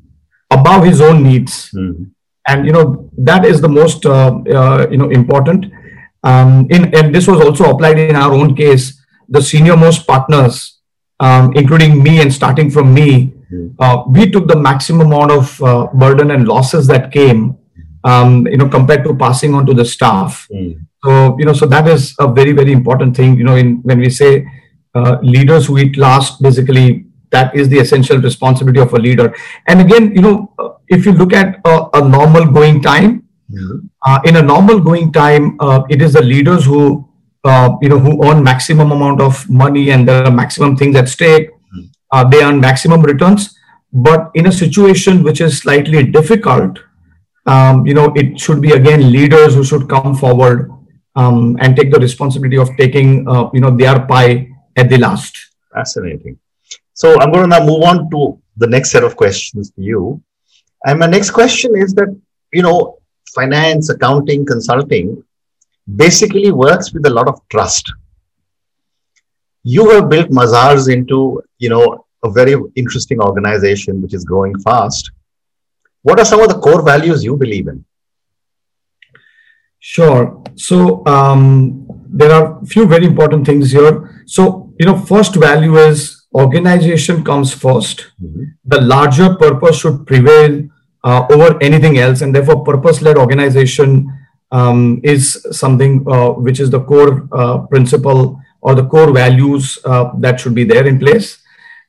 above 0.50 0.84
his 0.90 1.00
own 1.08 1.18
needs 1.30 1.56
Hmm. 1.76 1.92
And 2.48 2.66
you 2.66 2.72
know 2.72 3.10
that 3.18 3.44
is 3.44 3.60
the 3.60 3.68
most 3.68 4.06
uh, 4.06 4.32
uh, 4.60 4.86
you 4.90 4.98
know 4.98 5.10
important 5.10 5.66
um, 6.24 6.66
in 6.70 6.94
and 6.94 7.14
this 7.14 7.26
was 7.26 7.40
also 7.40 7.70
applied 7.70 7.98
in 7.98 8.16
our 8.16 8.32
own 8.32 8.54
case 8.54 9.02
the 9.28 9.42
senior 9.42 9.76
most 9.76 10.06
partners 10.06 10.80
um, 11.20 11.52
including 11.54 12.02
me 12.02 12.20
and 12.20 12.32
starting 12.32 12.70
from 12.70 12.92
me 12.94 13.32
Hmm. 13.48 13.66
uh, 13.78 14.02
we 14.08 14.28
took 14.28 14.48
the 14.48 14.56
maximum 14.56 15.06
amount 15.06 15.30
of 15.30 15.62
uh, 15.62 15.86
burden 15.94 16.32
and 16.32 16.48
losses 16.48 16.88
that 16.88 17.12
came 17.12 17.54
um, 18.02 18.44
you 18.48 18.56
know 18.56 18.68
compared 18.68 19.04
to 19.04 19.14
passing 19.14 19.54
on 19.54 19.64
to 19.66 19.72
the 19.72 19.84
staff 19.84 20.48
Hmm. 20.52 20.72
so 21.04 21.36
you 21.38 21.44
know 21.44 21.52
so 21.52 21.66
that 21.74 21.86
is 21.86 22.12
a 22.18 22.26
very 22.38 22.50
very 22.60 22.72
important 22.72 23.14
thing 23.16 23.36
you 23.38 23.44
know 23.44 23.54
in 23.54 23.76
when 23.90 24.00
we 24.00 24.10
say 24.10 24.44
uh, 24.96 25.18
leaders 25.22 25.66
who 25.66 25.78
eat 25.78 25.96
last 25.96 26.42
basically 26.42 27.05
that 27.30 27.54
is 27.54 27.68
the 27.68 27.78
essential 27.78 28.18
responsibility 28.18 28.80
of 28.80 28.92
a 28.94 28.98
leader. 28.98 29.34
And 29.68 29.80
again 29.80 30.14
you 30.14 30.22
know 30.22 30.52
uh, 30.58 30.70
if 30.88 31.06
you 31.06 31.12
look 31.12 31.32
at 31.32 31.60
a, 31.64 31.88
a 31.94 32.08
normal 32.08 32.46
going 32.46 32.82
time 32.82 33.22
Hmm. 33.48 33.86
uh, 34.04 34.18
in 34.24 34.34
a 34.36 34.42
normal 34.42 34.80
going 34.80 35.12
time 35.12 35.56
uh, 35.60 35.82
it 35.88 36.02
is 36.02 36.14
the 36.14 36.22
leaders 36.22 36.64
who 36.64 37.08
uh, 37.44 37.76
you 37.80 37.88
know 37.88 37.98
who 37.98 38.28
earn 38.28 38.42
maximum 38.42 38.90
amount 38.90 39.20
of 39.20 39.48
money 39.48 39.90
and 39.92 40.08
there 40.08 40.24
are 40.24 40.32
maximum 40.32 40.76
things 40.76 40.96
at 40.96 41.08
stake. 41.08 41.50
Uh, 42.10 42.24
they 42.28 42.42
earn 42.42 42.60
maximum 42.60 43.02
returns. 43.02 43.56
But 43.92 44.32
in 44.34 44.46
a 44.46 44.52
situation 44.52 45.22
which 45.22 45.40
is 45.40 45.58
slightly 45.58 46.02
difficult 46.02 46.80
um, 47.46 47.86
you 47.86 47.94
know 47.94 48.12
it 48.16 48.38
should 48.40 48.60
be 48.60 48.72
again 48.72 49.12
leaders 49.12 49.54
who 49.54 49.62
should 49.62 49.88
come 49.88 50.14
forward 50.14 50.70
um, 51.14 51.56
and 51.60 51.76
take 51.76 51.92
the 51.92 52.00
responsibility 52.00 52.58
of 52.58 52.68
taking 52.76 53.28
uh, 53.28 53.48
you 53.54 53.60
know 53.60 53.70
their 53.70 54.00
pie 54.06 54.48
at 54.76 54.90
the 54.90 54.98
last. 54.98 55.36
Fascinating. 55.72 56.38
So 56.96 57.20
I'm 57.20 57.30
going 57.30 57.42
to 57.42 57.58
now 57.58 57.64
move 57.64 57.82
on 57.82 58.10
to 58.10 58.40
the 58.56 58.66
next 58.66 58.90
set 58.90 59.04
of 59.04 59.16
questions 59.16 59.70
to 59.72 59.82
you. 59.82 60.22
And 60.86 60.98
my 60.98 61.06
next 61.06 61.30
question 61.30 61.76
is 61.76 61.92
that, 61.92 62.08
you 62.54 62.62
know, 62.62 63.00
finance, 63.34 63.90
accounting, 63.90 64.46
consulting 64.46 65.22
basically 65.94 66.50
works 66.50 66.94
with 66.94 67.04
a 67.04 67.10
lot 67.10 67.28
of 67.28 67.38
trust. 67.50 67.92
You 69.62 69.90
have 69.90 70.08
built 70.08 70.30
Mazars 70.30 70.90
into, 70.90 71.42
you 71.58 71.68
know, 71.68 72.06
a 72.24 72.30
very 72.30 72.54
interesting 72.76 73.20
organization 73.20 74.00
which 74.00 74.14
is 74.14 74.24
growing 74.24 74.58
fast. 74.60 75.10
What 76.00 76.18
are 76.18 76.24
some 76.24 76.40
of 76.40 76.48
the 76.48 76.58
core 76.58 76.82
values 76.82 77.22
you 77.22 77.36
believe 77.36 77.68
in? 77.68 77.84
Sure. 79.80 80.42
So 80.54 81.04
um, 81.04 81.86
there 82.08 82.32
are 82.32 82.58
a 82.62 82.64
few 82.64 82.86
very 82.86 83.04
important 83.04 83.44
things 83.44 83.70
here. 83.70 84.24
So 84.26 84.72
you 84.78 84.86
know, 84.86 84.96
first 84.98 85.34
value 85.34 85.76
is 85.76 86.15
organization 86.34 87.24
comes 87.24 87.54
1st 87.54 88.04
The 88.64 88.80
larger 88.80 89.34
purpose 89.34 89.80
should 89.80 90.06
prevail 90.06 90.68
uh, 91.04 91.26
over 91.30 91.56
anything 91.62 91.98
else, 91.98 92.20
and 92.22 92.34
therefore, 92.34 92.64
purpose-led 92.64 93.16
organization 93.16 94.12
um, 94.50 95.00
is 95.04 95.46
something 95.52 96.04
uh, 96.10 96.30
which 96.30 96.60
is 96.60 96.70
the 96.70 96.80
core 96.80 97.28
uh, 97.32 97.58
principle 97.58 98.40
or 98.60 98.74
the 98.74 98.86
core 98.86 99.12
values 99.12 99.78
uh, 99.84 100.10
that 100.18 100.40
should 100.40 100.54
be 100.54 100.64
there 100.64 100.86
in 100.86 100.98
place. 100.98 101.38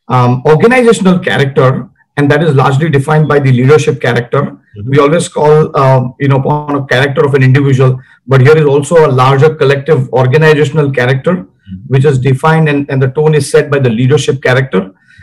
Um, 0.07 0.43
organizational 0.45 1.19
character, 1.19 1.89
and 2.15 2.29
that 2.31 2.43
is 2.43 2.55
largely 2.55 2.89
defined 2.89 3.27
by 3.27 3.39
the 3.39 3.51
leadership 3.51 3.99
character. 4.01 4.57
We 4.85 4.99
always 4.99 5.27
call, 5.27 5.75
um, 5.75 6.15
you 6.19 6.27
know, 6.27 6.37
upon 6.37 6.75
a 6.75 6.85
character 6.85 7.25
of 7.25 7.33
an 7.33 7.43
individual, 7.43 7.99
but 8.27 8.41
here 8.41 8.55
is 8.55 8.65
also 8.65 9.07
a 9.07 9.11
larger 9.11 9.55
collective 9.55 10.07
organizational 10.13 10.91
character, 10.91 11.47
which 11.87 12.05
is 12.05 12.17
defined 12.19 12.69
and, 12.69 12.89
and 12.89 13.01
the 13.01 13.09
tone 13.09 13.33
is 13.35 13.49
set 13.51 13.69
by 13.69 13.79
the 13.79 13.89
leadership 13.89 14.41
character. 14.41 14.81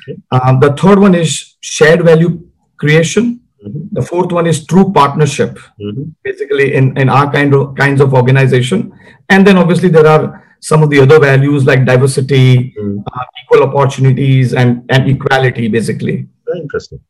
Okay. 0.08 0.16
Um, 0.32 0.60
the 0.60 0.72
third 0.74 0.98
one 0.98 1.14
is 1.14 1.56
shared 1.60 2.02
value 2.04 2.30
creation. 2.76 3.40
Mhm. 3.66 3.88
The 3.92 4.02
fourth 4.02 4.30
one 4.38 4.46
is 4.52 4.66
true 4.66 4.86
partnership 4.92 5.52
Mhm. 5.80 6.12
basically 6.22 6.66
in, 6.78 6.96
in 7.02 7.08
our 7.08 7.26
kind 7.36 7.54
of 7.54 7.74
kinds 7.82 8.00
of 8.00 8.12
organization. 8.20 8.92
And 9.30 9.46
then 9.46 9.56
obviously 9.56 9.88
there 9.88 10.06
are 10.14 10.24
some 10.60 10.82
of 10.82 10.90
the 10.90 11.00
other 11.04 11.18
values 11.18 11.64
like 11.70 11.84
diversity, 11.92 12.74
Mm. 12.80 13.02
uh, 13.12 13.24
equal 13.40 13.62
opportunities, 13.68 14.54
and, 14.54 14.70
and 14.94 15.08
equality, 15.14 15.68
basically. 15.68 16.26
Very 16.46 16.60
interesting. 16.60 17.00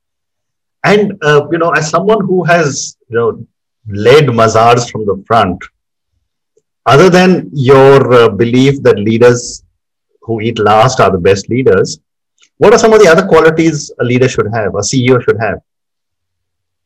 And 0.85 1.13
uh, 1.23 1.41
you 1.53 1.59
know, 1.59 1.71
as 1.71 1.89
someone 1.91 2.21
who 2.29 2.45
has 2.45 2.97
you 3.09 3.17
know 3.19 3.29
led 4.07 4.27
Mazars 4.41 4.91
from 4.91 5.07
the 5.11 5.17
front, 5.27 5.59
other 6.87 7.09
than 7.09 7.51
your 7.53 8.13
uh, 8.13 8.29
belief 8.29 8.83
that 8.83 8.99
leaders 8.99 9.63
who 10.23 10.41
eat 10.41 10.59
last 10.59 11.01
are 11.01 11.11
the 11.11 11.19
best 11.19 11.49
leaders, 11.49 11.99
what 12.59 12.73
are 12.73 12.79
some 12.79 12.93
of 12.93 13.01
the 13.01 13.09
other 13.09 13.27
qualities 13.27 13.91
a 14.01 14.05
leader 14.05 14.29
should 14.29 14.49
have, 14.53 14.75
a 14.75 14.79
CEO 14.79 15.23
should 15.23 15.41
have? 15.41 15.59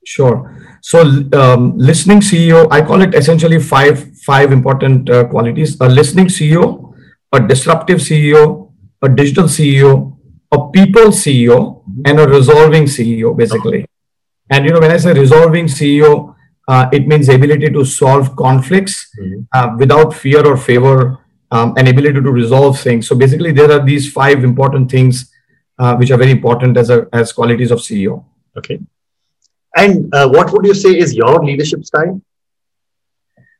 Sure. 0.05 0.57
So, 0.81 1.00
um, 1.33 1.76
listening 1.76 2.21
CEO, 2.21 2.67
I 2.71 2.81
call 2.81 3.02
it 3.02 3.14
essentially 3.14 3.61
five 3.61 4.17
five 4.25 4.52
important 4.52 5.11
uh, 5.11 5.25
qualities: 5.25 5.78
a 5.81 5.88
listening 5.88 6.26
CEO, 6.26 6.95
a 7.33 7.40
disruptive 7.40 7.99
CEO, 7.99 8.73
a 9.02 9.09
digital 9.09 9.45
CEO, 9.45 10.17
a 10.52 10.71
people 10.71 11.09
CEO, 11.09 11.83
and 12.07 12.19
a 12.19 12.26
resolving 12.26 12.85
CEO, 12.85 13.37
basically. 13.37 13.85
And 14.50 14.64
you 14.64 14.73
know, 14.73 14.81
when 14.81 14.90
I 14.90 14.97
say 14.97 15.12
resolving 15.12 15.67
CEO, 15.67 16.35
Uh, 16.68 16.87
it 16.92 17.08
means 17.08 17.28
ability 17.30 17.70
to 17.76 17.82
solve 17.84 18.26
conflicts 18.37 18.96
Mhm. 19.20 19.46
uh, 19.56 19.68
without 19.82 20.12
fear 20.22 20.42
or 20.50 20.56
favor, 20.68 20.96
um, 21.50 21.72
and 21.78 21.88
ability 21.88 22.20
to 22.26 22.32
resolve 22.42 22.78
things. 22.87 23.08
So 23.08 23.16
basically, 23.16 23.52
there 23.52 23.70
are 23.76 23.82
these 23.90 24.12
five 24.20 24.44
important 24.44 24.90
things 24.90 25.30
uh, 25.78 25.94
which 25.96 26.10
are 26.10 26.18
very 26.18 26.32
important 26.32 26.76
as 26.76 26.90
a 26.90 27.06
as 27.12 27.32
qualities 27.32 27.70
of 27.70 27.78
CEO. 27.88 28.14
Okay. 28.58 28.78
And 29.76 30.12
uh, 30.14 30.28
what 30.28 30.52
would 30.52 30.66
you 30.70 30.75
say 30.75 30.90
is 31.04 31.14
your 31.14 31.34
leadership 31.48 31.84
style? 31.90 32.20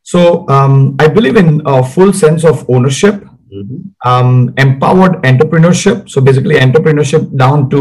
So 0.03 0.49
um, 0.49 0.97
I 0.99 1.09
believe 1.09 1.37
in 1.37 1.63
a 1.65 1.83
full 1.95 2.13
sense 2.13 2.45
of 2.45 2.65
ownership, 2.69 3.25
Mhm. 3.59 3.79
um, 4.05 4.53
empowered 4.57 5.15
entrepreneurship. 5.31 6.09
So 6.11 6.21
basically, 6.21 6.57
entrepreneurship 6.57 7.25
down 7.37 7.69
to 7.71 7.81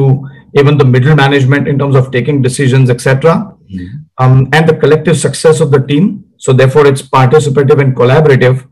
even 0.56 0.78
the 0.78 0.86
middle 0.86 1.16
management 1.16 1.68
in 1.68 1.78
terms 1.80 1.96
of 1.96 2.12
taking 2.12 2.42
decisions, 2.42 2.90
etc. 2.90 3.54
Mhm. 3.72 4.06
Um, 4.18 4.50
and 4.54 4.68
the 4.70 4.76
collective 4.76 5.18
success 5.18 5.60
of 5.60 5.72
the 5.72 5.80
team. 5.80 6.24
So 6.38 6.54
therefore, 6.54 6.86
it's 6.88 7.02
participative 7.02 7.80
and 7.82 7.96
collaborative. 7.96 8.66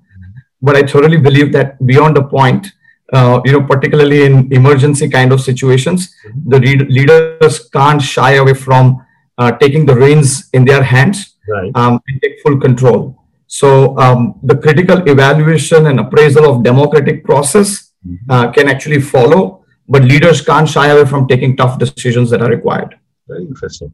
But 0.61 0.75
I 0.75 0.83
thoroughly 0.83 1.17
believe 1.17 1.51
that 1.53 1.85
beyond 1.85 2.17
a 2.17 2.23
point, 2.23 2.67
uh, 3.13 3.41
you 3.45 3.51
know, 3.51 3.61
particularly 3.61 4.23
in 4.25 4.51
emergency 4.51 5.07
kind 5.09 5.31
of 5.31 5.41
situations, 5.41 6.15
the 6.47 6.59
read- 6.59 6.89
leaders 6.89 7.69
can't 7.69 8.01
shy 8.01 8.33
away 8.33 8.53
from 8.53 9.05
uh, 9.37 9.51
taking 9.51 9.85
the 9.85 9.95
reins 9.95 10.49
in 10.53 10.65
their 10.65 10.81
hands 10.83 11.33
Right. 11.47 11.71
um, 11.75 11.99
and 12.07 12.21
take 12.23 12.39
full 12.41 12.57
control. 12.59 13.21
So 13.47 13.95
um, 13.99 14.39
the 14.41 14.57
critical 14.57 15.07
evaluation 15.07 15.85
and 15.85 15.99
appraisal 15.99 16.45
of 16.51 16.63
democratic 16.63 17.23
process 17.23 17.91
uh, 18.29 18.51
can 18.51 18.67
actually 18.67 19.01
follow, 19.01 19.63
but 19.87 20.03
leaders 20.03 20.41
can't 20.41 20.67
shy 20.67 20.87
away 20.87 21.05
from 21.05 21.27
taking 21.27 21.55
tough 21.55 21.77
decisions 21.77 22.29
that 22.31 22.41
are 22.41 22.49
required. 22.49 22.95
Very 23.27 23.43
interesting. 23.45 23.91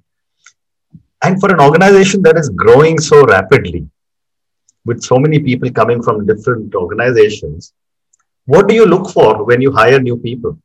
And 1.24 1.40
for 1.40 1.52
an 1.52 1.62
organization 1.62 2.22
that 2.24 2.38
is 2.38 2.50
growing 2.50 3.00
so 3.00 3.24
rapidly, 3.26 3.88
with 4.86 5.04
so 5.04 5.18
many 5.20 5.40
people 5.40 5.72
coming 5.72 6.02
from 6.02 6.26
different 6.26 6.74
organizations, 6.74 7.74
what 8.46 8.68
do 8.68 8.74
you 8.74 8.86
look 8.86 9.10
for 9.12 9.44
when 9.44 9.62
you 9.62 9.72
hire 9.72 10.00
new 10.00 10.18
people? 10.18 10.58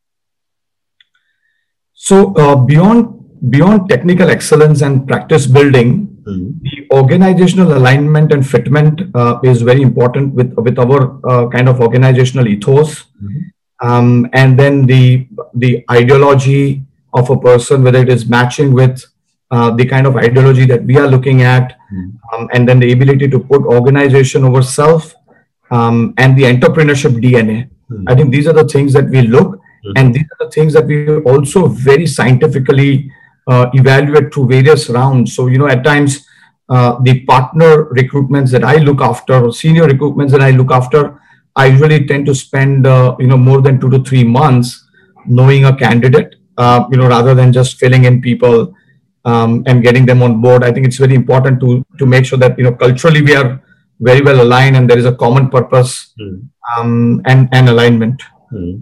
So 1.93 2.35
uh, 2.35 2.57
beyond 2.57 3.13
beyond 3.51 3.89
technical 3.89 4.31
excellence 4.31 4.81
and 4.83 5.07
practice 5.07 5.47
building, 5.47 5.91
Mhm. 6.27 6.47
the 6.67 6.77
organizational 6.99 7.77
alignment 7.77 8.33
and 8.33 8.43
fitment 8.43 9.03
uh, 9.15 9.39
is 9.51 9.63
very 9.63 9.83
important 9.83 10.35
with 10.35 10.55
with 10.67 10.79
our 10.85 11.01
uh, 11.33 11.45
kind 11.49 11.69
of 11.69 11.81
organizational 11.81 12.49
ethos, 12.55 13.05
Mhm. 13.23 13.43
um, 13.89 14.09
and 14.33 14.59
then 14.63 14.87
the 14.93 15.03
the 15.55 15.85
ideology 15.99 16.83
of 17.21 17.31
a 17.31 17.39
person, 17.49 17.85
whether 17.85 18.01
it 18.07 18.09
is 18.17 18.27
matching 18.37 18.73
with 18.81 19.05
uh, 19.51 19.71
the 19.71 19.85
kind 19.85 20.07
of 20.07 20.17
ideology 20.17 20.67
that 20.67 20.85
we 20.85 20.97
are 20.99 21.07
looking 21.07 21.43
at, 21.43 21.77
Mhm. 21.93 22.13
um, 22.33 22.49
and 22.53 22.69
then 22.69 22.81
the 22.81 22.93
ability 22.93 23.29
to 23.29 23.39
put 23.39 23.63
organization 23.63 24.45
over 24.45 24.63
self, 24.63 25.15
um, 25.71 26.15
and 26.19 26.37
the 26.37 26.45
entrepreneurship 26.45 27.21
DNA. 27.21 27.69
Mhm. 27.91 28.05
I 28.09 28.15
think 28.15 28.31
these 28.31 28.47
are 28.47 28.53
the 28.53 28.65
things 28.65 28.93
that 28.93 29.09
we 29.09 29.23
look, 29.23 29.59
Mhm. 29.85 29.93
and 29.97 30.15
these 30.15 30.25
are 30.33 30.45
the 30.45 30.51
things 30.51 30.73
that 30.73 30.87
we 30.87 31.17
also 31.33 31.67
very 31.67 32.07
scientifically 32.07 33.11
uh, 33.49 33.67
evaluate 33.75 34.35
through 34.35 34.49
various 34.49 34.91
rounds. 34.91 35.35
So, 35.37 35.47
you 35.47 35.57
know, 35.59 35.69
at 35.69 35.85
times, 35.85 36.27
uh, 36.69 36.97
the 37.03 37.21
partner 37.21 37.85
recruitments 37.99 38.51
that 38.51 38.65
I 38.65 38.79
look 38.79 39.01
after, 39.01 39.35
or 39.35 39.53
senior 39.53 39.87
recruitments 39.87 40.31
that 40.31 40.41
I 40.41 40.51
look 40.51 40.73
after, 40.73 41.15
I 41.55 41.67
usually 41.67 42.05
tend 42.07 42.27
to 42.27 42.35
spend, 42.35 42.89
uh, 42.89 43.15
you 43.21 43.29
know, 43.29 43.37
more 43.37 43.61
than 43.63 43.79
two 43.79 43.89
to 43.91 44.01
three 44.03 44.25
months 44.25 44.85
knowing 45.27 45.65
a 45.65 45.77
candidate, 45.77 46.35
uh, 46.59 46.85
you 46.91 46.97
know, 46.99 47.07
rather 47.07 47.35
than 47.35 47.53
just 47.53 47.79
filling 47.79 48.05
in 48.05 48.21
people 48.21 48.75
um, 49.27 49.63
and 49.67 49.83
getting 49.83 50.07
them 50.07 50.23
on 50.23 50.41
board. 50.41 50.65
I 50.65 50.73
think 50.73 50.87
it's 50.87 50.99
very 51.07 51.15
important 51.23 51.61
to 51.65 51.85
to 52.01 52.07
make 52.15 52.27
sure 52.27 52.39
that 52.45 52.59
you 52.59 52.65
know 52.67 52.75
culturally 52.85 53.23
we 53.23 53.35
are 53.41 53.49
very 54.11 54.23
well 54.29 54.41
aligned 54.47 54.77
and 54.77 54.91
there 54.91 54.99
is 55.03 55.07
a 55.13 55.17
common 55.25 55.49
purpose 55.57 55.93
Mhm. 56.21 56.37
um, 56.77 57.23
and 57.33 57.49
and 57.59 57.69
alignment. 57.75 58.23
Mhm. 58.53 58.75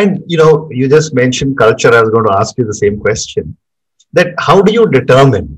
And 0.00 0.22
you 0.32 0.38
know, 0.42 0.52
you 0.80 0.88
just 0.96 1.14
mentioned 1.22 1.58
culture. 1.64 1.92
I 1.94 2.02
was 2.02 2.10
going 2.16 2.26
to 2.30 2.36
ask 2.40 2.58
you 2.58 2.66
the 2.72 2.80
same 2.84 2.98
question. 3.06 3.56
That 4.18 4.28
how 4.48 4.56
do 4.62 4.72
you 4.78 4.86
determine 4.98 5.48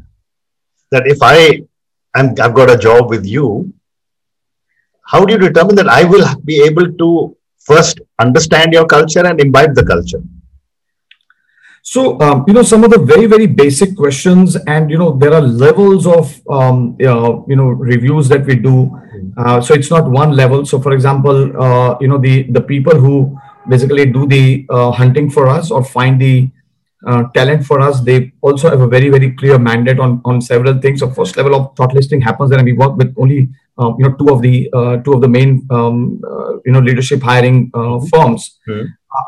that 0.93 1.07
if 1.15 1.23
I 1.23 1.39
am 2.21 2.35
I've 2.45 2.55
got 2.61 2.71
a 2.71 2.79
job 2.89 3.11
with 3.11 3.25
you, 3.37 3.47
how 5.13 5.25
do 5.25 5.33
you 5.35 5.39
determine 5.39 5.77
that 5.77 5.89
I 5.89 6.05
will 6.05 6.27
be 6.45 6.63
able 6.63 6.93
to 7.03 7.37
first 7.61 8.01
understand 8.19 8.73
your 8.73 8.87
culture 8.87 9.25
and 9.27 9.41
imbibe 9.41 9.75
the 9.75 9.85
culture? 9.85 10.23
So, 11.85 12.19
um, 12.21 12.45
you 12.47 12.55
know, 12.55 12.63
some 12.63 12.85
of 12.85 12.91
the 12.91 12.99
very, 12.99 13.27
very 13.27 13.47
basic 13.47 13.97
questions, 13.97 14.57
and 14.69 14.89
you 14.89 14.97
know, 14.97 15.19
there 15.19 15.35
are 15.35 15.41
levels 15.41 16.07
of 16.07 16.41
um, 16.49 16.97
uh, 17.01 17.43
you 17.49 17.57
know 17.57 17.69
reviews 17.69 18.29
that 18.29 18.47
we 18.47 18.55
do. 18.55 18.97
Uh, 19.37 19.61
so 19.61 19.75
it's 19.75 19.91
not 19.91 20.09
one 20.09 20.33
level. 20.37 20.65
So, 20.65 20.81
for 20.81 20.93
example, 20.93 21.61
uh, 21.61 21.97
you 22.01 22.07
know, 22.07 22.19
the 22.19 22.45
the 22.45 22.61
people 22.61 22.95
who 22.95 23.37
basically 23.69 24.07
do 24.07 24.27
the 24.27 24.65
uh, 24.71 24.93
hunting 24.93 25.29
for 25.29 25.49
us 25.49 25.73
or 25.73 25.83
find 25.85 26.21
the 26.21 26.49
uh, 27.05 27.25
talent 27.35 27.67
for 27.67 27.81
us, 27.81 28.01
they 28.01 28.33
also 28.43 28.71
have 28.71 28.81
a 28.81 28.87
very, 28.87 29.09
very 29.09 29.33
clear 29.33 29.59
mandate 29.59 29.99
on 29.99 30.21
on 30.25 30.41
several 30.41 30.79
things. 30.79 31.01
So, 31.01 31.11
first 31.11 31.37
level 31.37 31.57
of 31.57 31.75
thought 31.77 31.95
listing 31.95 32.21
happens, 32.21 32.53
and 32.53 32.63
we 32.65 32.75
work 32.75 32.97
with 32.97 33.13
only 33.19 33.49
uh, 33.77 33.93
you 33.99 34.09
know 34.09 34.15
two 34.15 34.29
of 34.29 34.41
the 34.41 34.71
uh, 34.73 34.97
two 34.99 35.15
of 35.15 35.21
the 35.21 35.29
main 35.29 35.67
um, 35.71 36.21
uh, 36.23 36.53
you 36.65 36.71
know 36.71 36.79
leadership 36.79 37.23
hiring 37.23 37.73
uh, 37.75 37.99
firms 38.13 38.59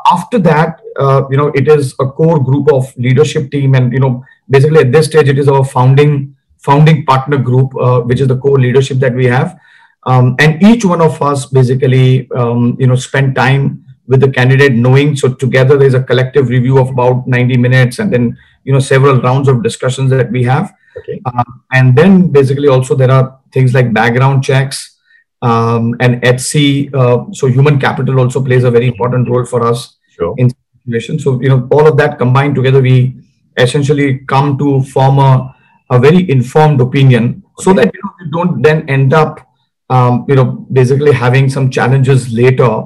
after 0.05 0.39
that, 0.39 0.81
uh, 0.99 1.23
you 1.29 1.37
know, 1.37 1.47
it 1.55 1.67
is 1.67 1.93
a 1.99 2.05
core 2.05 2.43
group 2.43 2.71
of 2.71 2.95
leadership 2.97 3.51
team, 3.51 3.75
and 3.75 3.93
you 3.93 3.99
know, 3.99 4.23
basically 4.49 4.79
at 4.79 4.91
this 4.91 5.07
stage, 5.07 5.27
it 5.27 5.37
is 5.37 5.47
our 5.47 5.63
founding 5.63 6.35
founding 6.57 7.05
partner 7.05 7.37
group, 7.37 7.75
uh, 7.79 8.01
which 8.01 8.19
is 8.19 8.27
the 8.27 8.37
core 8.37 8.59
leadership 8.59 8.97
that 8.97 9.13
we 9.13 9.25
have, 9.25 9.57
um, 10.05 10.35
and 10.39 10.61
each 10.63 10.83
one 10.85 11.01
of 11.01 11.21
us 11.21 11.45
basically, 11.45 12.29
um, 12.31 12.75
you 12.79 12.87
know, 12.87 12.95
spend 12.95 13.35
time 13.35 13.83
with 14.07 14.19
the 14.19 14.29
candidate, 14.29 14.73
knowing. 14.73 15.15
So 15.15 15.33
together, 15.33 15.77
there's 15.77 15.93
a 15.95 16.03
collective 16.03 16.49
review 16.49 16.77
of 16.77 16.89
about 16.89 17.27
90 17.27 17.57
minutes, 17.57 17.99
and 17.99 18.11
then 18.11 18.37
you 18.63 18.73
know, 18.73 18.79
several 18.79 19.21
rounds 19.21 19.47
of 19.47 19.61
discussions 19.61 20.09
that 20.09 20.31
we 20.31 20.43
have, 20.43 20.73
Okay. 20.97 21.21
um, 21.25 21.63
and 21.73 21.95
then 21.95 22.31
basically 22.31 22.67
also 22.67 22.95
there 22.95 23.11
are 23.11 23.39
things 23.51 23.73
like 23.73 23.93
background 23.93 24.43
checks 24.43 24.94
um, 25.41 25.95
and 25.99 26.23
HC. 26.23 26.93
Uh, 26.93 27.25
so 27.31 27.47
human 27.47 27.79
capital 27.79 28.19
also 28.19 28.43
plays 28.43 28.63
a 28.63 28.71
very 28.71 28.87
important 28.87 29.29
role 29.29 29.45
for 29.45 29.65
us 29.65 29.97
Sure. 30.09 30.33
in 30.37 30.49
situation. 30.85 31.19
So 31.19 31.41
you 31.41 31.49
know 31.49 31.67
all 31.71 31.87
of 31.87 31.97
that 31.97 32.17
combined 32.17 32.55
together, 32.55 32.81
we 32.81 33.15
essentially 33.57 34.19
come 34.19 34.57
to 34.57 34.83
form 34.83 35.19
a, 35.19 35.55
a 35.89 35.99
very 35.99 36.29
informed 36.29 36.81
opinion, 36.81 37.43
so 37.59 37.73
that 37.73 37.93
you 37.93 38.01
know 38.03 38.11
we 38.19 38.31
don't 38.31 38.61
then 38.61 38.89
end 38.89 39.13
up 39.13 39.47
um, 39.89 40.25
you 40.27 40.35
know 40.35 40.65
basically 40.71 41.11
having 41.11 41.49
some 41.49 41.69
challenges 41.69 42.31
later. 42.31 42.83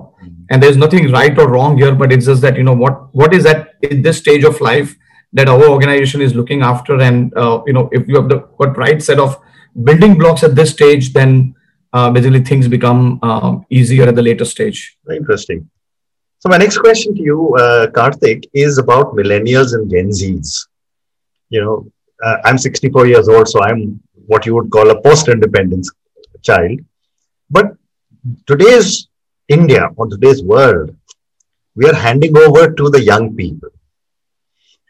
And 0.51 0.63
there's 0.63 0.77
nothing 0.77 1.11
right 1.11 1.37
or 1.37 1.47
wrong 1.47 1.77
here, 1.77 1.93
but 1.93 2.11
it's 2.11 2.25
just 2.25 2.41
that 2.41 2.57
you 2.57 2.63
know 2.63 2.73
what 2.73 3.13
what 3.13 3.33
is 3.33 3.45
at 3.45 3.75
in 3.83 4.01
this 4.01 4.17
stage 4.17 4.43
of 4.43 4.59
life 4.59 4.95
that 5.33 5.47
our 5.47 5.63
organization 5.69 6.21
is 6.21 6.33
looking 6.33 6.63
after, 6.63 6.99
and 6.99 7.31
uh, 7.37 7.61
you 7.67 7.73
know 7.73 7.87
if 7.91 8.07
you 8.07 8.15
have 8.15 8.29
the 8.29 8.39
what 8.57 8.75
right 8.77 9.01
set 9.01 9.19
of 9.19 9.39
building 9.83 10.17
blocks 10.17 10.43
at 10.43 10.55
this 10.55 10.71
stage, 10.71 11.13
then 11.13 11.53
uh, 11.93 12.09
basically 12.11 12.41
things 12.41 12.67
become 12.67 13.19
um, 13.23 13.65
easier 13.69 14.07
at 14.07 14.15
the 14.15 14.21
later 14.21 14.45
stage. 14.45 14.97
Interesting. 15.11 15.69
So 16.39 16.49
my 16.49 16.57
next 16.57 16.77
question 16.77 17.15
to 17.15 17.21
you, 17.21 17.55
uh, 17.57 17.87
Kartik, 17.91 18.47
is 18.53 18.77
about 18.77 19.13
millennials 19.15 19.73
and 19.73 19.89
Gen 19.89 20.09
Zs. 20.09 20.67
You 21.49 21.61
know, 21.63 21.91
uh, 22.23 22.37
I'm 22.45 22.57
64 22.57 23.07
years 23.07 23.27
old, 23.29 23.47
so 23.47 23.61
I'm 23.63 23.99
what 24.27 24.45
you 24.45 24.55
would 24.55 24.69
call 24.69 24.89
a 24.89 25.01
post-independence 25.01 25.91
child. 26.43 26.79
But 27.49 27.75
today's 28.47 29.07
India 29.47 29.89
or 29.95 30.07
today's 30.07 30.43
world, 30.43 30.95
we 31.75 31.89
are 31.89 31.95
handing 31.95 32.37
over 32.37 32.71
to 32.71 32.89
the 32.89 33.01
young 33.01 33.35
people 33.35 33.69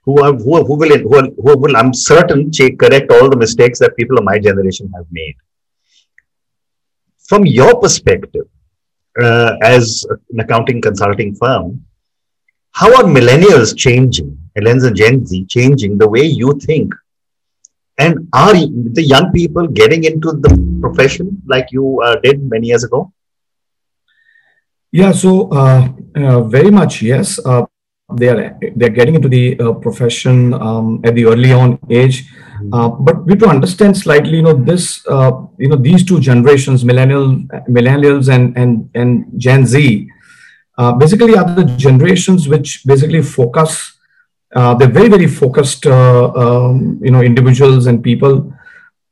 who 0.05 0.21
are 0.23 0.33
who, 0.33 0.63
who 0.65 0.75
will 0.75 0.97
who, 0.97 1.09
will- 1.09 1.35
who 1.43 1.57
will 1.57 1.77
I'm 1.77 1.93
certain 1.93 2.51
correct 2.83 3.12
all 3.12 3.29
the 3.29 3.38
mistakes 3.38 3.79
that 3.79 3.95
people 3.97 4.17
of 4.17 4.23
my 4.23 4.38
generation 4.39 4.91
have 4.95 5.05
made. 5.12 5.35
From 7.29 7.45
your 7.45 7.79
perspective, 7.79 8.47
uh, 9.21 9.51
as 9.61 10.03
an 10.31 10.39
accounting 10.39 10.81
consulting 10.81 11.35
firm, 11.35 11.85
how 12.71 12.89
are 12.97 13.03
millennials 13.03 13.77
changing, 13.77 14.35
and 14.55 14.95
Gen 14.95 15.25
Z 15.27 15.45
changing 15.45 15.99
the 15.99 16.09
way 16.09 16.23
you 16.23 16.59
think? 16.59 16.91
And 17.99 18.27
are 18.33 18.53
the 18.53 19.03
young 19.03 19.31
people 19.31 19.67
getting 19.67 20.05
into 20.05 20.31
the 20.31 20.51
profession 20.81 21.39
like 21.45 21.67
you 21.71 22.01
uh, 22.01 22.15
did 22.23 22.41
many 22.49 22.67
years 22.67 22.83
ago? 22.83 23.13
Yeah, 24.91 25.11
so 25.11 25.49
uh, 25.51 25.87
uh, 26.15 26.41
very 26.41 26.71
much 26.71 27.03
yes. 27.03 27.37
Uh, 27.45 27.65
they 28.11 28.29
are 28.29 28.57
they're 28.75 28.97
getting 28.99 29.13
into 29.13 29.29
the 29.29 29.59
uh, 29.59 29.73
profession 29.73 30.55
um, 30.55 30.99
at 31.03 31.13
the 31.13 31.25
early 31.25 31.51
on 31.53 31.77
age, 31.91 32.27
uh, 32.71 32.89
but 32.89 33.25
we 33.25 33.31
have 33.33 33.39
to 33.39 33.47
understand 33.49 33.97
slightly. 33.97 34.37
You 34.37 34.43
know 34.43 34.53
this. 34.53 35.05
Uh, 35.07 35.31
you 35.57 35.69
know 35.69 35.75
these 35.75 36.03
two 36.05 36.19
generations, 36.19 36.83
millennial 36.85 37.37
millennials 37.77 38.29
and 38.33 38.57
and 38.57 38.89
and 38.95 39.25
Gen 39.37 39.65
Z, 39.65 40.07
uh, 40.77 40.93
basically 40.93 41.35
are 41.37 41.45
the 41.55 41.63
generations 41.63 42.47
which 42.47 42.83
basically 42.85 43.21
focus. 43.21 43.97
Uh, 44.55 44.73
they're 44.75 44.87
very 44.99 45.07
very 45.09 45.27
focused. 45.27 45.85
Uh, 45.85 46.31
um, 46.35 46.99
you 47.01 47.11
know 47.11 47.21
individuals 47.21 47.87
and 47.87 48.03
people, 48.03 48.51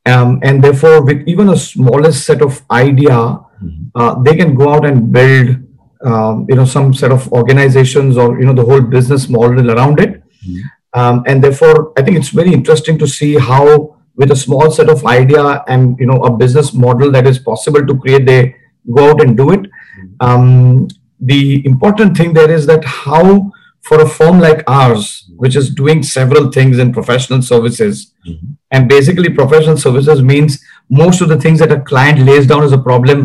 um, 0.06 0.40
and 0.44 0.64
therefore 0.64 1.04
with 1.04 1.24
even 1.28 1.50
a 1.50 1.58
smallest 1.58 2.26
set 2.26 2.42
of 2.42 2.62
idea 2.72 3.40
Mhm. 3.58 3.90
uh, 3.96 4.14
they 4.26 4.36
can 4.36 4.54
go 4.54 4.70
out 4.74 4.86
and 4.86 5.12
build 5.12 5.48
um, 6.06 6.46
you 6.48 6.56
know 6.56 6.66
some 6.66 6.94
set 6.94 7.12
of 7.12 7.24
organizations 7.34 8.16
or 8.16 8.40
you 8.40 8.46
know 8.46 8.54
the 8.54 8.64
whole 8.64 8.82
business 8.96 9.28
model 9.36 9.72
around 9.76 10.00
it 10.00 10.12
Mhm. 10.48 10.62
Um, 11.00 11.16
and 11.30 11.44
therefore 11.44 11.76
i 11.98 12.02
think 12.04 12.18
it's 12.20 12.34
very 12.42 12.54
interesting 12.60 12.98
to 13.04 13.08
see 13.18 13.32
how 13.50 13.64
with 14.22 14.32
a 14.36 14.40
small 14.46 14.68
set 14.78 14.90
of 14.96 15.06
idea 15.14 15.44
and 15.74 16.00
you 16.02 16.08
know 16.12 16.20
a 16.30 16.32
business 16.44 16.70
model 16.86 17.12
that 17.16 17.28
is 17.32 17.40
possible 17.52 17.84
to 17.90 17.96
create 18.06 18.26
they 18.32 18.42
go 19.00 19.10
out 19.12 19.22
and 19.26 19.38
do 19.42 19.48
it 19.58 19.64
um, 20.28 20.88
the 21.20 21.66
important 21.66 22.16
thing 22.18 22.34
there 22.34 22.52
is 22.58 22.66
that 22.72 22.84
how 22.86 23.52
for 23.82 24.02
a 24.02 24.08
firm 24.18 24.40
like 24.40 24.64
ours 24.68 25.06
which 25.44 25.56
is 25.56 25.68
doing 25.82 26.02
several 26.04 26.52
things 26.58 26.80
in 26.84 26.92
professional 27.00 27.42
services 27.52 28.00
Mhm. 28.30 28.48
and 28.78 28.90
basically 28.94 29.30
professional 29.42 29.78
services 29.84 30.22
means 30.32 30.56
most 31.02 31.22
of 31.26 31.30
the 31.34 31.38
things 31.44 31.60
that 31.64 31.72
a 31.76 31.80
client 31.92 32.20
lays 32.30 32.48
down 32.52 32.64
as 32.70 32.74
a 32.78 32.82
problem 32.90 33.22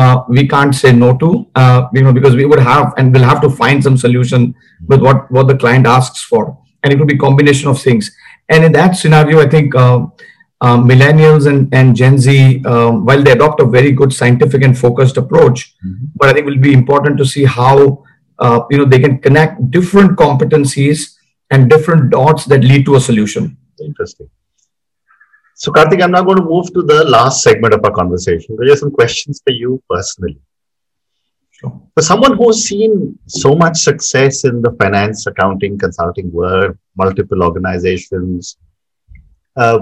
uh, 0.00 0.16
we 0.36 0.42
can't 0.52 0.74
say 0.82 0.90
no 1.02 1.10
to 1.22 1.28
uh, 1.62 1.80
you 1.96 2.02
know 2.06 2.12
because 2.18 2.34
we 2.40 2.46
would 2.52 2.62
have 2.70 2.86
and 2.96 3.12
we'll 3.12 3.28
have 3.32 3.42
to 3.46 3.50
find 3.62 3.82
some 3.88 3.96
solution 4.06 4.46
with 4.92 5.00
what 5.08 5.30
what 5.36 5.46
the 5.52 5.58
client 5.64 5.86
asks 5.98 6.22
for 6.32 6.42
and 6.88 6.94
it 6.96 6.98
will 7.04 7.12
be 7.14 7.18
combination 7.26 7.68
of 7.74 7.80
things 7.88 8.10
and 8.48 8.64
in 8.64 8.72
that 8.72 8.96
scenario 9.02 9.40
i 9.40 9.48
think 9.56 9.74
uh, 9.74 10.00
uh, 10.60 10.76
millennials 10.90 11.46
and, 11.46 11.72
and 11.74 11.94
gen 12.00 12.18
z 12.18 12.62
um, 12.64 13.04
while 13.06 13.22
they 13.22 13.32
adopt 13.32 13.60
a 13.60 13.66
very 13.76 13.92
good 13.92 14.12
scientific 14.12 14.62
and 14.68 14.78
focused 14.86 15.16
approach 15.24 15.74
Mhm. 15.86 16.08
but 16.16 16.28
i 16.28 16.32
think 16.32 16.46
it 16.46 16.50
will 16.50 16.66
be 16.70 16.74
important 16.82 17.18
to 17.22 17.26
see 17.34 17.44
how 17.44 17.74
uh, 18.44 18.60
you 18.70 18.78
know 18.78 18.84
they 18.94 19.00
can 19.06 19.18
connect 19.26 19.70
different 19.76 20.16
competencies 20.24 21.06
and 21.50 21.70
different 21.74 22.10
dots 22.10 22.44
that 22.52 22.64
lead 22.72 22.84
to 22.90 22.96
a 22.96 23.00
solution 23.10 23.56
Interesting. 23.88 24.28
So, 25.54 25.72
Kartik, 25.72 26.00
I'm 26.02 26.10
now 26.12 26.22
going 26.22 26.38
to 26.38 26.44
move 26.44 26.72
to 26.74 26.82
the 26.82 27.04
last 27.04 27.42
segment 27.44 27.74
of 27.74 27.84
our 27.84 27.90
conversation. 27.92 28.56
There 28.58 28.72
are 28.72 28.76
some 28.76 28.90
questions 28.90 29.40
for 29.44 29.52
you 29.52 29.82
personally. 29.90 30.40
For 31.60 32.02
someone 32.02 32.36
who's 32.36 32.64
seen 32.64 33.18
so 33.26 33.54
much 33.54 33.78
success 33.78 34.44
in 34.44 34.62
the 34.62 34.70
finance, 34.80 35.26
accounting, 35.26 35.76
consulting 35.76 36.30
world, 36.32 36.76
multiple 36.96 37.42
organizations, 37.42 38.56
uh, 39.56 39.80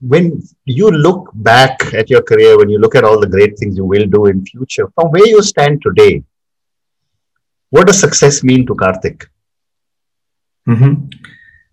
when 0.00 0.40
you 0.66 0.90
look 0.90 1.30
back 1.34 1.92
at 1.94 2.08
your 2.10 2.22
career, 2.22 2.56
when 2.56 2.68
you 2.68 2.78
look 2.78 2.94
at 2.94 3.02
all 3.02 3.18
the 3.18 3.26
great 3.26 3.58
things 3.58 3.76
you 3.76 3.84
will 3.84 4.06
do 4.06 4.26
in 4.26 4.44
future, 4.44 4.88
from 4.94 5.08
where 5.08 5.26
you 5.26 5.42
stand 5.42 5.82
today, 5.82 6.22
what 7.70 7.88
does 7.88 7.98
success 7.98 8.44
mean 8.44 8.64
to 8.66 8.74
Kartik? 8.74 9.28
Mhm. 10.68 11.12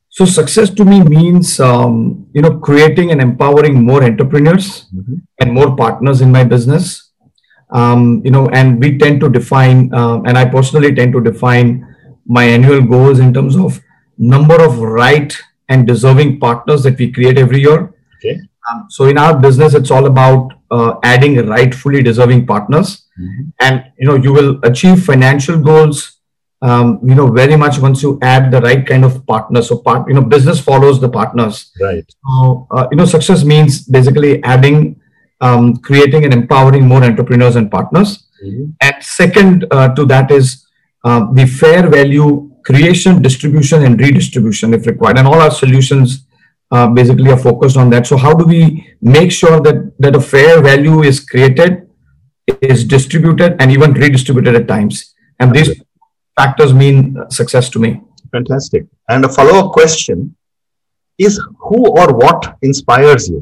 So 0.09 0.25
success 0.25 0.69
to 0.71 0.85
me 0.85 1.03
means 1.03 1.59
um, 1.59 2.27
you 2.33 2.41
know 2.41 2.57
creating 2.59 3.11
and 3.11 3.21
empowering 3.21 3.83
more 3.83 4.03
entrepreneurs 4.03 4.87
Mhm. 4.93 5.21
and 5.39 5.53
more 5.53 5.75
partners 5.75 6.21
in 6.21 6.31
my 6.31 6.43
business. 6.43 7.02
Um, 7.73 8.21
you 8.23 8.31
know, 8.31 8.47
and 8.49 8.79
we 8.79 8.97
tend 8.97 9.19
to 9.21 9.29
define, 9.29 9.93
um, 9.93 10.25
and 10.27 10.37
I 10.37 10.45
personally 10.45 10.93
tend 10.93 11.13
to 11.13 11.21
define 11.21 11.85
my 12.25 12.43
annual 12.45 12.81
goals 12.81 13.19
in 13.19 13.33
terms 13.33 13.55
of 13.57 13.81
number 14.17 14.61
of 14.63 14.79
right 14.79 15.35
and 15.69 15.87
deserving 15.87 16.39
partners 16.39 16.83
that 16.83 16.97
we 16.99 17.11
create 17.11 17.37
every 17.37 17.61
year. 17.61 17.93
Okay. 18.19 18.39
Um, 18.71 18.85
so 18.89 19.05
in 19.05 19.17
our 19.17 19.37
business, 19.37 19.73
it's 19.73 19.91
all 19.91 20.05
about 20.05 20.53
uh, 20.71 20.95
adding 21.03 21.35
rightfully 21.47 22.01
deserving 22.03 22.45
partners 22.47 22.99
Mhm. 23.19 23.51
and 23.59 23.83
you 23.99 24.07
know 24.07 24.15
you 24.15 24.33
will 24.33 24.59
achieve 24.63 25.03
financial 25.05 25.57
goals 25.59 25.97
um, 26.63 26.99
you 27.03 27.13
know 27.13 27.27
very 27.27 27.55
much 27.63 27.77
once 27.77 28.01
you 28.01 28.17
add 28.23 28.49
the 28.53 28.59
right 28.61 28.87
kind 28.87 29.05
of 29.05 29.23
partners 29.27 29.67
so 29.67 29.77
part 29.77 30.07
you 30.07 30.15
know 30.15 30.23
business 30.35 30.59
follows 30.59 30.99
the 30.99 31.09
partners 31.09 31.71
Right. 31.79 32.03
so 32.25 32.65
uh, 32.71 32.87
you 32.89 32.97
know 32.97 33.05
success 33.05 33.43
means 33.43 33.83
basically 33.97 34.31
adding 34.43 34.95
um, 35.47 35.63
creating 35.87 36.23
and 36.25 36.33
empowering 36.39 36.85
more 36.93 37.03
entrepreneurs 37.11 37.55
and 37.61 37.67
partners 37.77 38.11
Mhm. 38.47 38.63
and 38.85 38.95
second 39.17 39.53
uh, 39.75 39.87
to 39.97 40.03
that 40.13 40.27
is 40.37 40.47
uh, 41.07 41.21
the 41.37 41.45
fair 41.61 41.81
value 41.97 42.27
creation 42.69 43.13
distribution 43.27 43.79
and 43.87 44.01
redistribution 44.05 44.73
if 44.77 44.85
required 44.91 45.17
and 45.19 45.27
all 45.31 45.41
our 45.45 45.53
solutions 45.63 46.07
uh, 46.75 46.87
basically 46.97 47.29
are 47.35 47.41
focused 47.49 47.77
on 47.83 47.87
that 47.93 48.05
so 48.11 48.17
how 48.25 48.33
do 48.41 48.45
we 48.53 48.61
make 49.17 49.31
sure 49.41 49.57
that 49.67 49.77
that 50.05 50.15
a 50.21 50.23
fair 50.33 50.53
value 50.69 50.97
is 51.11 51.17
created 51.31 51.71
is 52.73 52.83
distributed 52.95 53.51
and 53.61 53.71
even 53.77 53.91
redistributed 54.05 54.55
at 54.61 54.67
times 54.75 54.95
and 55.39 55.55
these 55.57 55.69
factors 56.41 56.71
mean 56.83 56.97
success 57.41 57.69
to 57.75 57.79
me 57.85 57.93
Fantastic. 58.35 58.83
And 59.13 59.25
a 59.25 59.29
follow 59.29 59.55
up 59.63 59.73
question 59.73 60.21
is 61.25 61.33
who 61.65 61.81
or 61.99 62.07
what 62.21 62.57
inspires 62.63 63.23
you? 63.33 63.39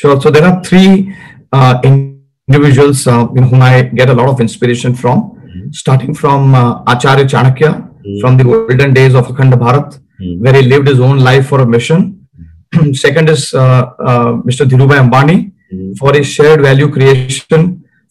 Sure. 0.00 0.20
So 0.20 0.30
there 0.30 0.44
are 0.44 0.62
three 0.62 1.12
uh, 1.52 1.80
individuals 1.84 3.06
uh, 3.06 3.26
you 3.34 3.40
know, 3.40 3.48
whom 3.48 3.62
I 3.62 3.82
get 3.82 4.08
a 4.10 4.14
lot 4.20 4.28
of 4.32 4.40
inspiration 4.46 4.94
from, 4.94 5.18
Mhm. 5.22 5.74
starting 5.82 6.12
from 6.20 6.54
uh, 6.60 6.72
Acharya 6.92 7.24
Chanakya 7.32 7.70
Mhm. 7.80 8.20
from 8.22 8.36
the 8.38 8.44
golden 8.50 8.90
days 8.98 9.14
of 9.20 9.24
Akhanda 9.32 9.56
Bharat, 9.64 9.88
Mhm. 10.20 10.36
where 10.42 10.54
he 10.58 10.62
lived 10.72 10.86
his 10.92 11.00
own 11.08 11.18
life 11.28 11.46
for 11.50 11.58
a 11.64 11.68
mission. 11.76 11.98
Second 13.04 13.28
is 13.34 13.42
uh, 13.64 13.82
uh, 14.10 14.30
Mr. 14.48 14.64
Dhirubhai 14.70 14.98
Ambani 15.04 15.36
Mhm. 15.72 15.96
for 16.00 16.10
his 16.18 16.26
shared 16.36 16.60
value 16.68 16.88
creation 16.98 17.64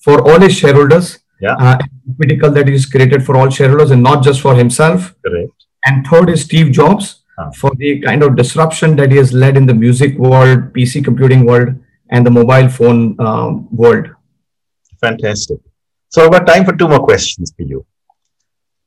for 0.07 0.17
all 0.29 0.39
his 0.47 0.55
shareholders. 0.61 1.07
Yeah. 1.45 1.55
Uh, 1.65 1.77
critical 2.19 2.49
that 2.57 2.67
is 2.79 2.85
created 2.95 3.23
for 3.29 3.33
all 3.37 3.49
shareholders 3.59 3.91
and 3.91 4.03
not 4.09 4.19
just 4.27 4.41
for 4.47 4.55
himself. 4.63 5.13
Correct. 5.25 5.53
And 5.85 6.05
third 6.11 6.29
is 6.35 6.41
Steve 6.49 6.69
Jobs. 6.79 7.05
For 7.55 7.71
the 7.75 7.99
kind 8.01 8.23
of 8.23 8.35
disruption 8.35 8.95
that 8.95 9.11
he 9.11 9.17
has 9.17 9.31
led 9.31 9.57
in 9.57 9.67
the 9.67 9.73
music 9.73 10.17
world, 10.17 10.73
PC 10.73 11.03
computing 11.03 11.45
world, 11.45 11.69
and 12.09 12.25
the 12.25 12.31
mobile 12.31 12.67
phone 12.67 13.15
um, 13.19 13.67
world. 13.75 14.07
Fantastic. 14.99 15.59
So 16.09 16.25
I've 16.25 16.31
got 16.31 16.47
time 16.47 16.65
for 16.65 16.75
two 16.75 16.87
more 16.87 16.99
questions 16.99 17.53
for 17.55 17.63
you. 17.63 17.85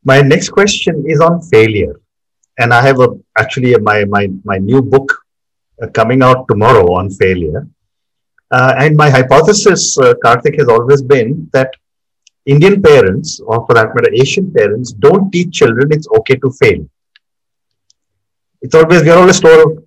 My 0.04 0.20
next 0.20 0.48
question 0.48 1.04
is 1.06 1.20
on 1.20 1.40
failure. 1.42 2.00
And 2.58 2.74
I 2.74 2.82
have 2.82 2.98
a 3.00 3.08
actually 3.38 3.74
my 3.76 4.04
my, 4.04 4.28
my 4.44 4.58
new 4.58 4.82
book 4.82 5.12
uh, 5.80 5.86
coming 5.88 6.22
out 6.22 6.48
tomorrow 6.48 6.92
on 6.94 7.10
failure. 7.10 7.68
Uh, 8.50 8.74
and 8.78 8.96
my 8.96 9.08
hypothesis, 9.08 9.96
uh, 9.98 10.14
Kartik, 10.24 10.58
has 10.58 10.68
always 10.68 11.02
been 11.02 11.48
that 11.52 11.70
Indian 12.46 12.82
parents, 12.82 13.40
or 13.46 13.64
for 13.66 13.74
that 13.74 13.94
matter, 13.94 14.12
Asian 14.12 14.52
parents, 14.52 14.92
don't 14.92 15.30
teach 15.30 15.52
children 15.52 15.92
it's 15.92 16.08
okay 16.18 16.34
to 16.36 16.50
fail. 16.50 16.84
It's 18.62 18.74
always, 18.74 19.02
we're 19.02 19.16
always 19.16 19.40
told, 19.40 19.84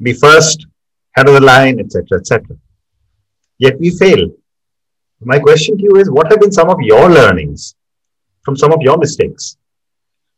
be 0.00 0.12
first, 0.12 0.66
head 1.12 1.28
of 1.28 1.34
the 1.34 1.40
line, 1.40 1.80
etc., 1.80 2.18
etc. 2.18 2.56
Yet 3.58 3.78
we 3.80 3.90
fail. 3.90 4.30
My 5.20 5.38
question 5.38 5.78
to 5.78 5.82
you 5.82 5.96
is 5.96 6.10
what 6.10 6.30
have 6.30 6.40
been 6.40 6.52
some 6.52 6.68
of 6.68 6.78
your 6.80 7.08
learnings 7.08 7.74
from 8.42 8.56
some 8.56 8.72
of 8.72 8.82
your 8.82 8.98
mistakes? 8.98 9.56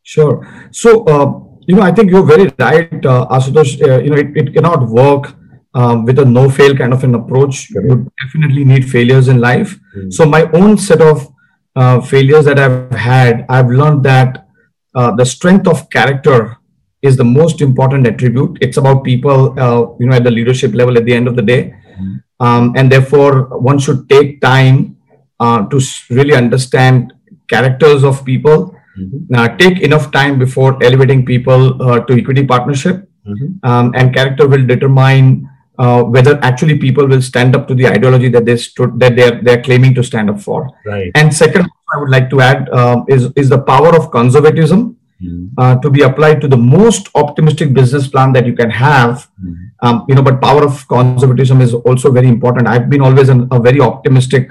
Sure. 0.03 0.68
So, 0.71 1.05
uh, 1.05 1.40
you 1.66 1.75
know, 1.75 1.83
I 1.83 1.92
think 1.92 2.11
you're 2.11 2.25
very 2.25 2.51
right, 2.59 3.05
uh, 3.05 3.27
Ashutosh. 3.29 3.83
Uh, 3.83 4.01
you 4.03 4.11
know, 4.11 4.16
it, 4.16 4.37
it 4.37 4.55
cannot 4.55 4.88
work 4.88 5.35
um, 5.75 6.05
with 6.05 6.18
a 6.18 6.25
no 6.25 6.49
fail 6.49 6.77
kind 6.77 6.92
of 6.92 7.03
an 7.03 7.14
approach. 7.14 7.73
Correct. 7.73 7.88
You 7.88 8.12
definitely 8.23 8.64
need 8.64 8.88
failures 8.88 9.29
in 9.29 9.40
life. 9.40 9.79
Mm. 9.97 10.12
So, 10.12 10.25
my 10.27 10.49
own 10.53 10.79
set 10.79 11.03
of 11.03 11.29
uh, 11.75 12.01
failures 12.01 12.44
that 12.44 12.59
I've 12.59 12.90
had, 12.92 13.44
I've 13.49 13.68
learned 13.68 14.05
that 14.05 14.47
uh, 14.94 15.14
the 15.16 15.27
strength 15.27 15.66
of 15.66 15.90
character 15.90 16.57
is 17.02 17.16
the 17.16 17.24
most 17.24 17.61
important 17.61 18.06
attribute. 18.06 18.58
It's 18.61 18.76
about 18.76 19.04
people, 19.04 19.58
uh, 19.58 19.87
you 20.00 20.06
know, 20.06 20.16
at 20.16 20.24
the 20.24 20.30
leadership 20.30 20.74
level 20.74 20.96
at 20.98 21.04
the 21.04 21.14
end 21.14 21.28
of 21.28 21.37
the 21.37 21.42
day. 21.42 21.74
Mm. 22.00 22.22
Um, 22.40 22.72
and 22.76 22.90
therefore, 22.90 23.58
one 23.58 23.78
should 23.78 24.08
take 24.08 24.40
time 24.40 24.96
uh, 25.40 25.66
to 25.68 25.80
really 26.11 26.34
understand 26.34 27.12
characters 27.48 28.02
of 28.04 28.24
people 28.24 28.74
Mhm. 28.98 29.37
uh, 29.38 29.48
take 29.56 29.80
enough 29.80 30.11
time 30.11 30.38
before 30.40 30.76
elevating 30.82 31.24
people 31.24 31.80
uh, 31.80 32.00
to 32.00 32.14
equity 32.20 32.42
partnership 32.44 32.96
Mhm. 33.26 33.46
um, 33.62 33.92
and 33.94 34.12
character 34.12 34.48
will 34.48 34.66
determine 34.66 35.48
uh, 35.78 36.02
whether 36.02 36.32
actually 36.42 36.76
people 36.78 37.06
will 37.06 37.22
stand 37.22 37.54
up 37.54 37.68
to 37.68 37.74
the 37.80 37.87
ideology 37.87 38.28
that 38.28 38.44
they 38.44 38.56
stood 38.56 38.98
that 38.98 39.14
they're 39.14 39.40
they're 39.44 39.62
claiming 39.62 39.94
to 39.94 40.02
stand 40.02 40.28
up 40.32 40.40
for 40.40 40.68
Right. 40.84 41.12
and 41.14 41.32
second 41.32 41.68
i 41.94 42.00
would 42.00 42.11
like 42.11 42.28
to 42.34 42.40
add 42.40 42.68
um, 42.80 43.04
is 43.16 43.30
is 43.37 43.48
the 43.48 43.61
power 43.72 43.94
of 44.00 44.11
conservatism. 44.11 44.96
Uh, 45.61 45.74
to 45.83 45.90
be 45.90 46.02
applied 46.09 46.40
to 46.40 46.48
the 46.48 46.57
most 46.57 47.09
optimistic 47.22 47.72
business 47.78 48.07
plan 48.07 48.33
that 48.37 48.46
you 48.46 48.54
can 48.61 48.70
have 48.70 49.14
Mhm. 49.44 49.54
um, 49.85 49.96
you 50.09 50.14
know 50.16 50.22
but 50.28 50.37
power 50.48 50.62
of 50.68 50.74
conservatism 50.94 51.61
is 51.66 51.72
also 51.88 52.11
very 52.18 52.28
important 52.37 52.68
i've 52.72 52.88
been 52.94 53.04
always 53.09 53.28
an, 53.35 53.40
a 53.57 53.59
very 53.68 53.81
optimistic 53.81 54.44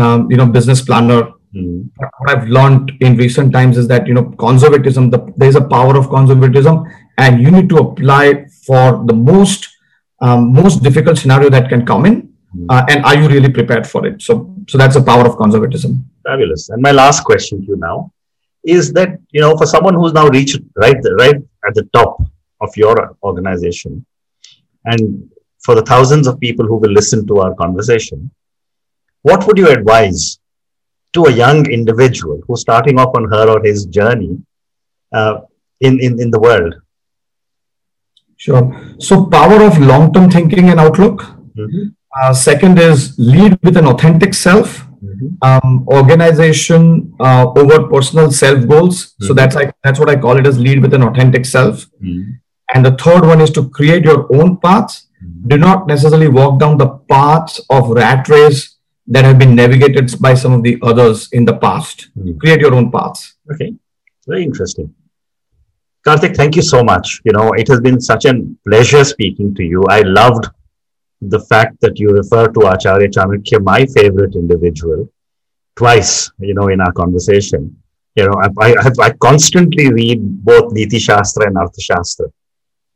um, 0.00 0.30
you 0.30 0.38
know 0.40 0.46
business 0.58 0.80
planner 0.88 1.20
Mhm. 1.56 1.76
what 2.18 2.30
I've 2.30 2.46
learned 2.56 2.86
in 3.00 3.16
recent 3.16 3.52
times 3.56 3.74
is 3.82 3.86
that 3.92 4.06
you 4.08 4.14
know 4.16 4.24
conservatism. 4.46 5.04
The, 5.14 5.20
there's 5.40 5.56
a 5.60 5.64
power 5.76 5.94
of 6.00 6.10
conservatism, 6.16 6.74
and 7.24 7.40
you 7.44 7.50
need 7.54 7.68
to 7.70 7.78
apply 7.84 8.24
for 8.66 8.84
the 9.10 9.14
most 9.30 9.62
um, 10.26 10.52
most 10.52 10.82
difficult 10.88 11.16
scenario 11.22 11.48
that 11.56 11.70
can 11.72 11.86
come 11.92 12.04
in. 12.10 12.16
Uh, 12.68 12.82
and 12.90 13.04
are 13.04 13.16
you 13.20 13.28
really 13.28 13.48
prepared 13.58 13.86
for 13.92 14.00
it? 14.06 14.20
So, 14.26 14.54
so 14.68 14.76
that's 14.76 14.96
the 14.98 15.02
power 15.10 15.24
of 15.30 15.36
conservatism. 15.42 15.92
Fabulous. 16.28 16.68
And 16.70 16.82
my 16.82 16.92
last 16.92 17.24
question 17.30 17.60
to 17.62 17.66
you 17.72 17.76
now 17.88 17.96
is 18.64 18.92
that 18.92 19.18
you 19.30 19.40
know 19.40 19.56
for 19.56 19.66
someone 19.66 19.94
who's 19.94 20.12
now 20.12 20.28
reached 20.28 20.60
right 20.76 20.96
right 21.18 21.36
at 21.66 21.74
the 21.74 21.88
top 21.92 22.20
of 22.60 22.76
your 22.76 23.16
organization, 23.22 24.04
and 24.84 25.30
for 25.60 25.74
the 25.74 25.82
thousands 25.82 26.26
of 26.26 26.40
people 26.40 26.66
who 26.66 26.76
will 26.76 26.90
listen 26.90 27.26
to 27.26 27.38
our 27.38 27.54
conversation, 27.54 28.30
what 29.22 29.46
would 29.46 29.58
you 29.58 29.68
advise 29.68 30.38
to 31.12 31.24
a 31.26 31.32
young 31.32 31.70
individual 31.70 32.40
who's 32.46 32.60
starting 32.60 32.98
off 32.98 33.14
on 33.14 33.30
her 33.30 33.48
or 33.48 33.62
his 33.62 33.86
journey 33.86 34.38
uh, 35.12 35.40
in, 35.80 36.00
in, 36.00 36.20
in 36.20 36.30
the 36.30 36.38
world? 36.38 36.74
Sure. 38.36 38.94
So, 38.98 39.26
power 39.26 39.62
of 39.62 39.78
long 39.78 40.12
term 40.12 40.30
thinking 40.30 40.70
and 40.70 40.78
outlook. 40.78 41.22
Mm-hmm. 41.56 41.88
Uh, 42.16 42.32
second 42.32 42.78
is 42.78 43.18
lead 43.18 43.58
with 43.62 43.76
an 43.76 43.86
authentic 43.86 44.32
self. 44.32 44.87
Mm-hmm. 45.20 45.68
Um, 45.68 45.86
organization 45.88 47.14
uh, 47.20 47.50
over 47.56 47.88
personal 47.88 48.30
self 48.30 48.66
goals. 48.68 49.06
Mm-hmm. 49.06 49.26
So 49.26 49.34
that's 49.34 49.54
like 49.54 49.74
that's 49.82 49.98
what 49.98 50.08
I 50.08 50.16
call 50.16 50.36
it 50.36 50.46
as 50.46 50.58
lead 50.58 50.80
with 50.80 50.94
an 50.94 51.02
authentic 51.02 51.44
self. 51.44 51.86
Mm-hmm. 52.02 52.32
And 52.74 52.84
the 52.84 52.92
third 52.96 53.26
one 53.26 53.40
is 53.40 53.50
to 53.52 53.68
create 53.70 54.04
your 54.04 54.32
own 54.34 54.58
paths. 54.58 55.08
Mm-hmm. 55.24 55.48
Do 55.48 55.58
not 55.58 55.86
necessarily 55.86 56.28
walk 56.28 56.60
down 56.60 56.78
the 56.78 56.88
paths 57.10 57.60
of 57.70 57.90
rat 57.90 58.28
race 58.28 58.76
that 59.06 59.24
have 59.24 59.38
been 59.38 59.54
navigated 59.54 60.20
by 60.20 60.34
some 60.34 60.52
of 60.52 60.62
the 60.62 60.78
others 60.82 61.28
in 61.32 61.44
the 61.44 61.56
past. 61.56 62.10
Mm-hmm. 62.16 62.38
Create 62.38 62.60
your 62.60 62.74
own 62.74 62.92
paths. 62.92 63.36
Okay, 63.52 63.74
very 64.26 64.44
interesting. 64.44 64.94
Kartik, 66.04 66.36
thank 66.36 66.54
you 66.56 66.62
so 66.62 66.84
much. 66.84 67.20
You 67.24 67.32
know, 67.32 67.52
it 67.52 67.66
has 67.68 67.80
been 67.80 68.00
such 68.00 68.24
a 68.24 68.34
pleasure 68.66 69.04
speaking 69.04 69.54
to 69.56 69.62
you. 69.64 69.84
I 69.88 70.00
loved 70.02 70.48
the 71.20 71.40
fact 71.40 71.80
that 71.80 71.98
you 71.98 72.10
refer 72.10 72.48
to 72.48 72.60
Acharya 72.60 73.08
Chanakya, 73.08 73.62
my 73.62 73.86
favorite 73.86 74.34
individual, 74.34 75.10
twice, 75.76 76.30
you 76.38 76.54
know, 76.54 76.68
in 76.68 76.80
our 76.80 76.92
conversation. 76.92 77.76
You 78.14 78.26
know, 78.26 78.34
I, 78.42 78.48
I, 78.60 78.90
I 79.00 79.10
constantly 79.12 79.92
read 79.92 80.18
both 80.44 80.72
Niti 80.72 80.98
Shastra 80.98 81.46
and 81.46 81.56
Artha 81.56 81.80
Shastra. 81.80 82.26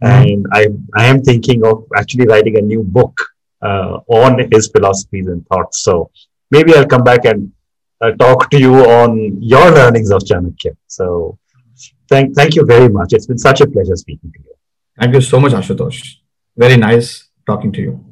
Mm-hmm. 0.02 0.28
And 0.28 0.46
I, 0.52 0.66
I 0.96 1.04
am 1.06 1.22
thinking 1.22 1.64
of 1.64 1.84
actually 1.96 2.26
writing 2.26 2.58
a 2.58 2.60
new 2.60 2.82
book 2.82 3.16
uh, 3.62 4.00
on 4.08 4.48
his 4.50 4.68
philosophies 4.68 5.28
and 5.28 5.46
thoughts. 5.46 5.82
So 5.82 6.10
maybe 6.50 6.74
I'll 6.74 6.86
come 6.86 7.04
back 7.04 7.24
and 7.24 7.52
uh, 8.00 8.12
talk 8.12 8.50
to 8.50 8.58
you 8.58 8.74
on 8.74 9.40
your 9.40 9.70
learnings 9.70 10.10
of 10.10 10.22
Chanakya. 10.22 10.76
So 10.88 11.38
thank, 12.08 12.34
thank 12.34 12.56
you 12.56 12.64
very 12.64 12.88
much. 12.88 13.12
It's 13.12 13.26
been 13.26 13.38
such 13.38 13.60
a 13.60 13.66
pleasure 13.66 13.94
speaking 13.94 14.32
to 14.32 14.38
you. 14.40 14.54
Thank 14.98 15.14
you 15.14 15.20
so 15.20 15.38
much, 15.38 15.52
Ashutosh. 15.52 16.16
Very 16.56 16.76
nice 16.76 17.28
talking 17.46 17.72
to 17.72 17.80
you. 17.80 18.11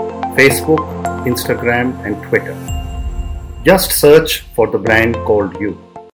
Facebook, 0.35 0.85
Instagram, 1.25 1.93
and 2.05 2.21
Twitter. 2.23 2.55
Just 3.63 3.91
search 3.91 4.41
for 4.55 4.67
the 4.67 4.77
brand 4.77 5.15
called 5.25 5.59
You. 5.59 5.77